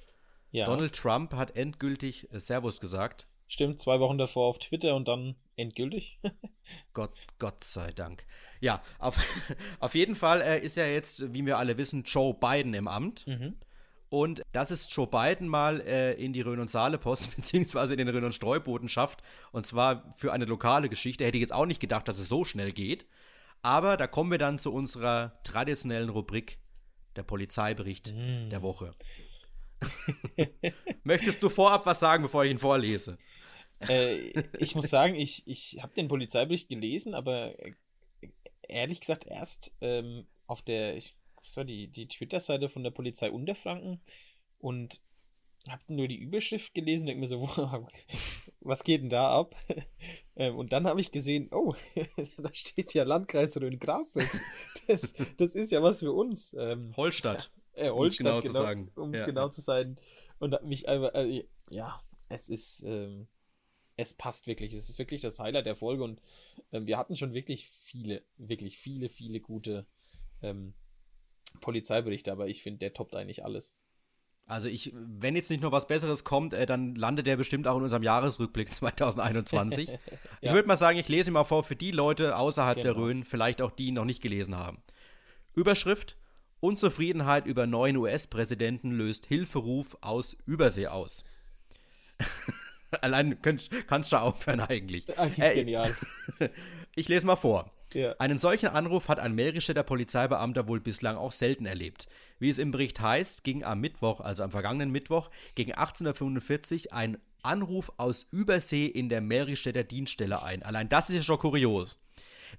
[0.51, 3.27] Ja, Donald Trump hat endgültig äh, Servus gesagt.
[3.49, 6.19] stimmt, zwei Wochen davor auf Twitter und dann endgültig.
[6.95, 8.25] Gott, Gott sei Dank.
[8.61, 9.19] Ja, auf,
[9.81, 13.27] auf jeden Fall äh, ist ja jetzt, wie wir alle wissen, Joe Biden im Amt.
[13.27, 13.57] mhm.
[14.09, 18.09] Und das ist Joe Biden mal äh, in die Rhön- und Saale-Post, beziehungsweise in den
[18.09, 19.23] Rhön- und Streuboden schafft.
[19.51, 21.25] Und zwar für eine lokale Geschichte.
[21.25, 23.07] Hätte ich jetzt auch nicht gedacht, dass es so schnell geht.
[23.63, 26.59] Aber da kommen wir dann zu unserer traditionellen Rubrik,
[27.17, 28.51] der Polizeibericht Mm.
[28.51, 28.93] der Woche.
[31.05, 33.19] Möchtest du vorab was sagen, bevor ich ihn vorlese?
[33.89, 37.73] äh, ich muss sagen, ich, ich habe den Polizeibericht gelesen, aber äh,
[38.69, 43.31] ehrlich gesagt erst ähm, auf der, ich, was war die, die Twitter-Seite von der Polizei
[43.31, 44.01] Unterfranken
[44.59, 45.01] und
[45.71, 47.89] habe nur die Überschrift gelesen und denk mir so, wow,
[48.61, 49.55] was geht denn da ab?
[50.37, 51.75] ähm, und dann habe ich gesehen, oh,
[52.39, 54.29] da steht ja Landkreis Rhön-Grabfeld.
[54.87, 56.55] Das, das ist ja was für uns.
[56.59, 57.51] Ähm, Holstadt.
[57.73, 58.93] äh, Um es Holstadt, genau genau, zu sagen.
[58.97, 59.27] um es Ja.
[59.27, 59.97] genau zu sein.
[60.39, 63.27] Und hab mich einfach, äh, ja, es ist, ähm,
[63.97, 64.73] es passt wirklich.
[64.75, 66.21] Es ist wirklich das Highlight der Folge und
[66.73, 69.87] ähm, wir hatten schon wirklich viele, wirklich viele, viele gute
[70.43, 70.75] ähm,
[71.61, 73.79] Polizeiberichte, aber ich finde, der toppt eigentlich alles.
[74.49, 77.77] Also ich, wenn jetzt nicht noch was Besseres kommt, äh, dann landet der bestimmt auch
[77.77, 79.91] in unserem Jahresrückblick 2021.
[80.41, 80.55] Ich Ja.
[80.55, 83.07] würde mal sagen, ich lese ihn mal vor für die Leute außerhalb der Genau.
[83.07, 84.79] Rhön, vielleicht auch die, ihn noch nicht gelesen haben.
[85.55, 86.17] Überschrift:
[86.61, 91.25] Unzufriedenheit über neuen US-Präsidenten löst Hilferuf aus Übersee aus.
[93.01, 95.19] Allein könnt, kannst du aufhören eigentlich.
[95.19, 95.95] Eigentlich Äh, genial.
[96.95, 97.73] Ich lese mal vor.
[97.97, 98.15] Ja.
[98.19, 102.09] Einen solchen Anruf hat ein Mähristädter Polizeibeamter wohl bislang auch selten erlebt.
[102.39, 106.93] Wie es im Bericht heißt, ging am Mittwoch, also am vergangenen Mittwoch, gegen 18.45 Uhr
[106.93, 110.63] ein Anruf aus Übersee in der Mähristädter Dienststelle ein.
[110.63, 111.99] Allein das ist ja schon kurios.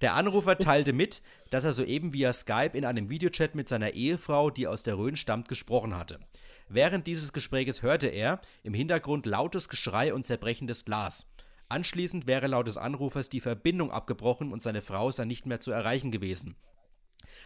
[0.01, 1.21] Der Anrufer teilte mit,
[1.51, 5.17] dass er soeben via Skype in einem Videochat mit seiner Ehefrau, die aus der Rhön
[5.17, 6.19] stammt, gesprochen hatte.
[6.67, 11.27] Während dieses Gespräches hörte er im Hintergrund lautes Geschrei und zerbrechendes Glas.
[11.69, 15.71] Anschließend wäre laut des Anrufers die Verbindung abgebrochen und seine Frau sei nicht mehr zu
[15.71, 16.55] erreichen gewesen.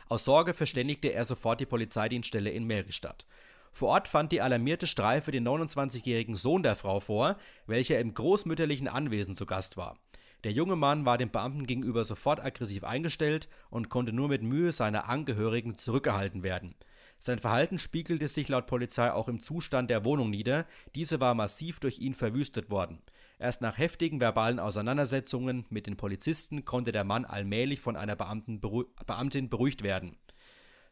[0.09, 3.25] Aus Sorge verständigte er sofort die Polizeidienststelle in Meristadt.
[3.73, 8.87] Vor Ort fand die alarmierte Streife den 29-jährigen Sohn der Frau vor, welcher im großmütterlichen
[8.87, 9.97] Anwesen zu Gast war.
[10.43, 14.71] Der junge Mann war dem Beamten gegenüber sofort aggressiv eingestellt und konnte nur mit Mühe
[14.71, 16.75] seiner Angehörigen zurückgehalten werden.
[17.19, 20.65] Sein Verhalten spiegelte sich laut Polizei auch im Zustand der Wohnung nieder,
[20.95, 22.99] diese war massiv durch ihn verwüstet worden.
[23.41, 28.83] Erst nach heftigen verbalen Auseinandersetzungen mit den Polizisten konnte der Mann allmählich von einer beru
[29.07, 30.15] Beamtin beruhigt werden.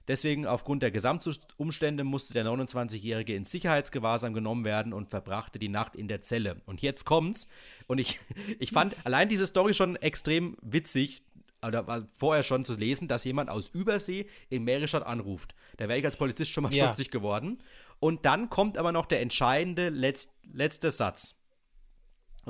[0.07, 5.95] Deswegen aufgrund der Gesamtumstände musste der 29-Jährige in Sicherheitsgewahrsam genommen werden und verbrachte die Nacht
[5.95, 6.59] in der Zelle.
[6.65, 7.47] Und jetzt kommt's.
[7.85, 8.19] Und ich,
[8.59, 11.21] ich fand allein diese Story schon extrem witzig,
[11.63, 15.53] oder war vorher schon zu lesen, dass jemand aus Übersee in Meristadt anruft.
[15.77, 16.85] Da wäre ich als Polizist schon mal Ja.
[16.85, 17.59] stutzig geworden.
[17.99, 21.38] Und dann kommt aber noch der entscheidende letz letzte Satz.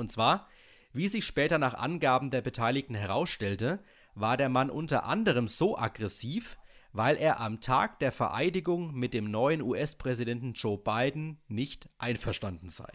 [0.00, 0.48] Und zwar,
[0.92, 3.84] wie sich später nach Angaben der Beteiligten herausstellte,
[4.14, 6.58] war der Mann unter anderem so aggressiv,
[6.92, 12.90] weil er am Tag der Vereidigung mit dem neuen US-Präsidenten Joe Biden nicht einverstanden sei.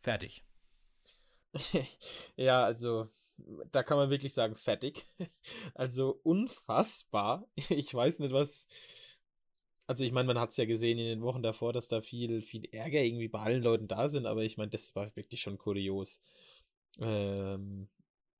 [0.00, 0.44] Fertig.
[2.36, 3.08] ja, also
[3.72, 5.04] da kann man wirklich sagen, fertig.
[5.74, 7.48] Also unfassbar.
[7.70, 8.68] Ich weiß nicht, was.
[9.86, 12.40] Also ich meine, man hat es ja gesehen in den Wochen davor, dass da viel,
[12.42, 15.58] viel Ärger irgendwie bei allen Leuten da sind, aber ich meine, das war wirklich schon
[15.58, 16.20] kurios.
[17.00, 17.88] Ähm,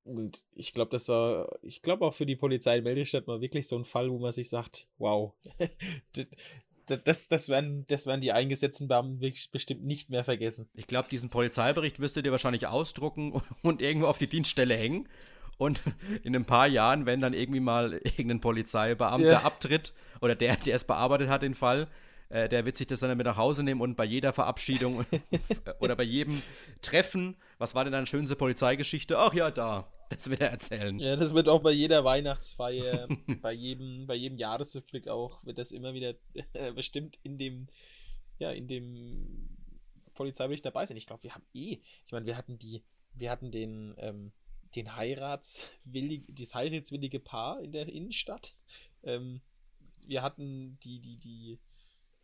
[0.04, 3.68] und ich glaube, das war, ich glaube auch für die Polizei in Meldestadt mal wirklich
[3.68, 5.32] so ein Fall, wo man sich sagt, wow,
[6.86, 10.68] das, das, das, werden, das werden die eingesetzten Beamten wirklich bestimmt nicht mehr vergessen.
[10.74, 15.08] Ich glaube, diesen Polizeibericht wirst du dir wahrscheinlich ausdrucken und irgendwo auf die Dienststelle hängen.
[15.56, 15.80] Und
[16.24, 19.42] in ein paar Jahren, wenn dann irgendwie mal irgendein Polizeibeamter Ja.
[19.42, 21.88] abtritt oder der, der es bearbeitet hat, den Fall,
[22.32, 25.04] äh, der wird sich das dann mit nach Hause nehmen und bei jeder Verabschiedung
[25.80, 26.40] oder bei jedem
[26.80, 29.18] Treffen, was war denn deine schönste Polizeigeschichte?
[29.18, 29.92] Ach ja, da.
[30.08, 30.98] Das wird er erzählen.
[30.98, 33.08] Ja, das wird auch bei jeder Weihnachtsfeier,
[33.42, 36.14] bei jedem, bei jedem Jahresrückblick auch, wird das immer wieder
[36.54, 37.68] äh, bestimmt in dem,
[38.38, 39.48] ja, in dem
[40.14, 40.96] Polizeibericht dabei sein.
[40.96, 42.82] Ich glaube, wir haben eh, ich meine, wir hatten die,
[43.14, 44.32] wir hatten den, ähm,
[44.74, 48.54] den Heiratswillig, das heiratswillige Paar in der Innenstadt.
[49.02, 49.40] Ähm,
[50.06, 51.58] wir hatten die, die, die,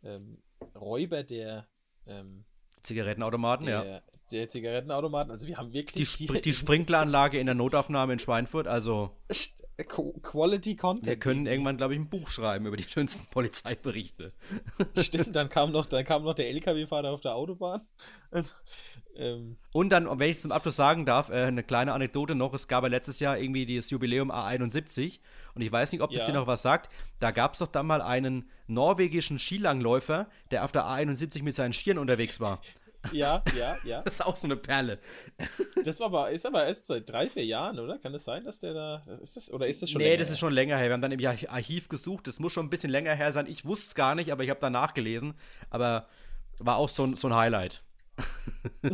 [0.03, 0.41] ähm,
[0.75, 1.67] Räuber der,
[2.05, 2.45] ähm,
[2.83, 4.01] Zigarettenautomaten, der, ja.
[4.31, 5.31] Der Zigarettenautomaten.
[5.31, 9.11] Also wir haben Die, wirklich Spr die Sprinkleranlage in der Notaufnahme in Schweinfurt, also
[9.77, 11.07] Qu- Quality Content.
[11.07, 14.33] wir können irgendwann, glaube ich, ein Buch schreiben über die schönsten Polizeiberichte.
[14.97, 17.81] Stimmt, dann kam noch, dann kam noch der LKW-Fahrer auf der Autobahn.
[18.29, 18.55] Also,
[19.15, 22.67] ähm, Und dann, wenn ich zum Abschluss sagen darf, äh, eine kleine Anekdote noch, es
[22.67, 25.19] gab ja letztes Jahr irgendwie das Jubiläum A71
[25.55, 26.33] und ich weiß nicht, ob das Ja.
[26.33, 30.71] dir noch was sagt, da gab es doch dann mal einen norwegischen Skilangläufer, der auf
[30.71, 32.61] der A71 mit seinen Skiern unterwegs war.
[33.11, 34.01] Ja, ja, ja.
[34.03, 34.99] Das ist auch so eine Perle.
[35.83, 37.97] Das war aber, ist aber erst seit drei, vier Jahren, oder?
[37.97, 39.03] Kann es sein, dass der da.
[39.21, 40.39] Ist das, oder ist das schon nee, länger das ist her?
[40.39, 40.87] schon länger her.
[40.87, 43.47] Wir haben dann im Arch- Archiv gesucht, das muss schon ein bisschen länger her sein.
[43.47, 45.33] Ich wusste es gar nicht, aber ich habe da nachgelesen.
[45.69, 46.07] Aber
[46.59, 47.83] war auch so ein, so ein Highlight.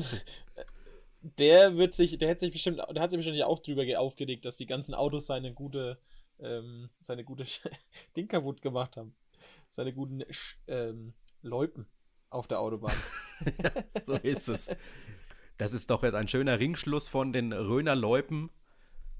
[1.39, 4.45] Der wird sich, der hat sich bestimmt, der hat sich bestimmt auch drüber ge- aufgeregt,
[4.45, 5.97] dass die ganzen Autos seine gute,
[6.39, 7.45] ähm, seine gute
[8.15, 9.15] Ding kaputt gemacht haben.
[9.67, 10.23] Seine guten
[10.67, 11.87] ähm, Loipen
[12.35, 12.93] auf der Autobahn.
[14.05, 14.69] So ist es.
[15.57, 18.49] Das ist doch jetzt ein schöner Ringschluss von den Röner Loipen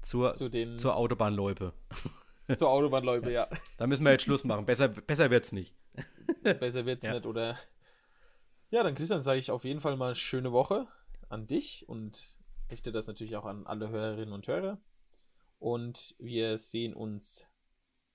[0.02, 1.72] zur, Zu den, zur Autobahnloipe.
[2.56, 3.48] zur Autobahnloipe, ja.
[3.78, 4.64] Da müssen wir jetzt Schluss machen.
[4.66, 5.74] Besser, besser wird's nicht.
[6.42, 7.14] Besser wird's Ja.
[7.14, 7.56] nicht, oder?
[8.70, 10.86] Ja, dann Christian, sage ich auf jeden Fall mal schöne Woche
[11.28, 12.36] an dich und
[12.70, 14.78] richte das natürlich auch an alle Hörerinnen und Hörer.
[15.58, 17.46] Und wir sehen uns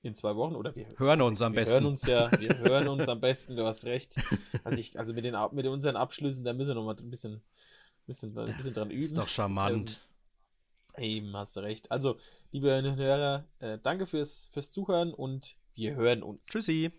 [0.03, 1.73] in zwei Wochen oder wir Hören uns am Wir besten.
[1.73, 4.15] hören uns ja, wir hören uns am besten, du hast recht.
[4.63, 7.41] Also, ich, also mit, den, mit unseren Abschlüssen, da müssen wir noch mal ein bisschen,
[8.07, 9.03] bisschen, ein bisschen dran üben.
[9.03, 10.07] ist doch charmant.
[10.97, 11.89] Eben, hast du recht.
[11.91, 12.17] Also,
[12.51, 16.49] liebe Hörer, äh, danke fürs, fürs Zuhören und wir hören uns.
[16.49, 16.91] Tschüssi.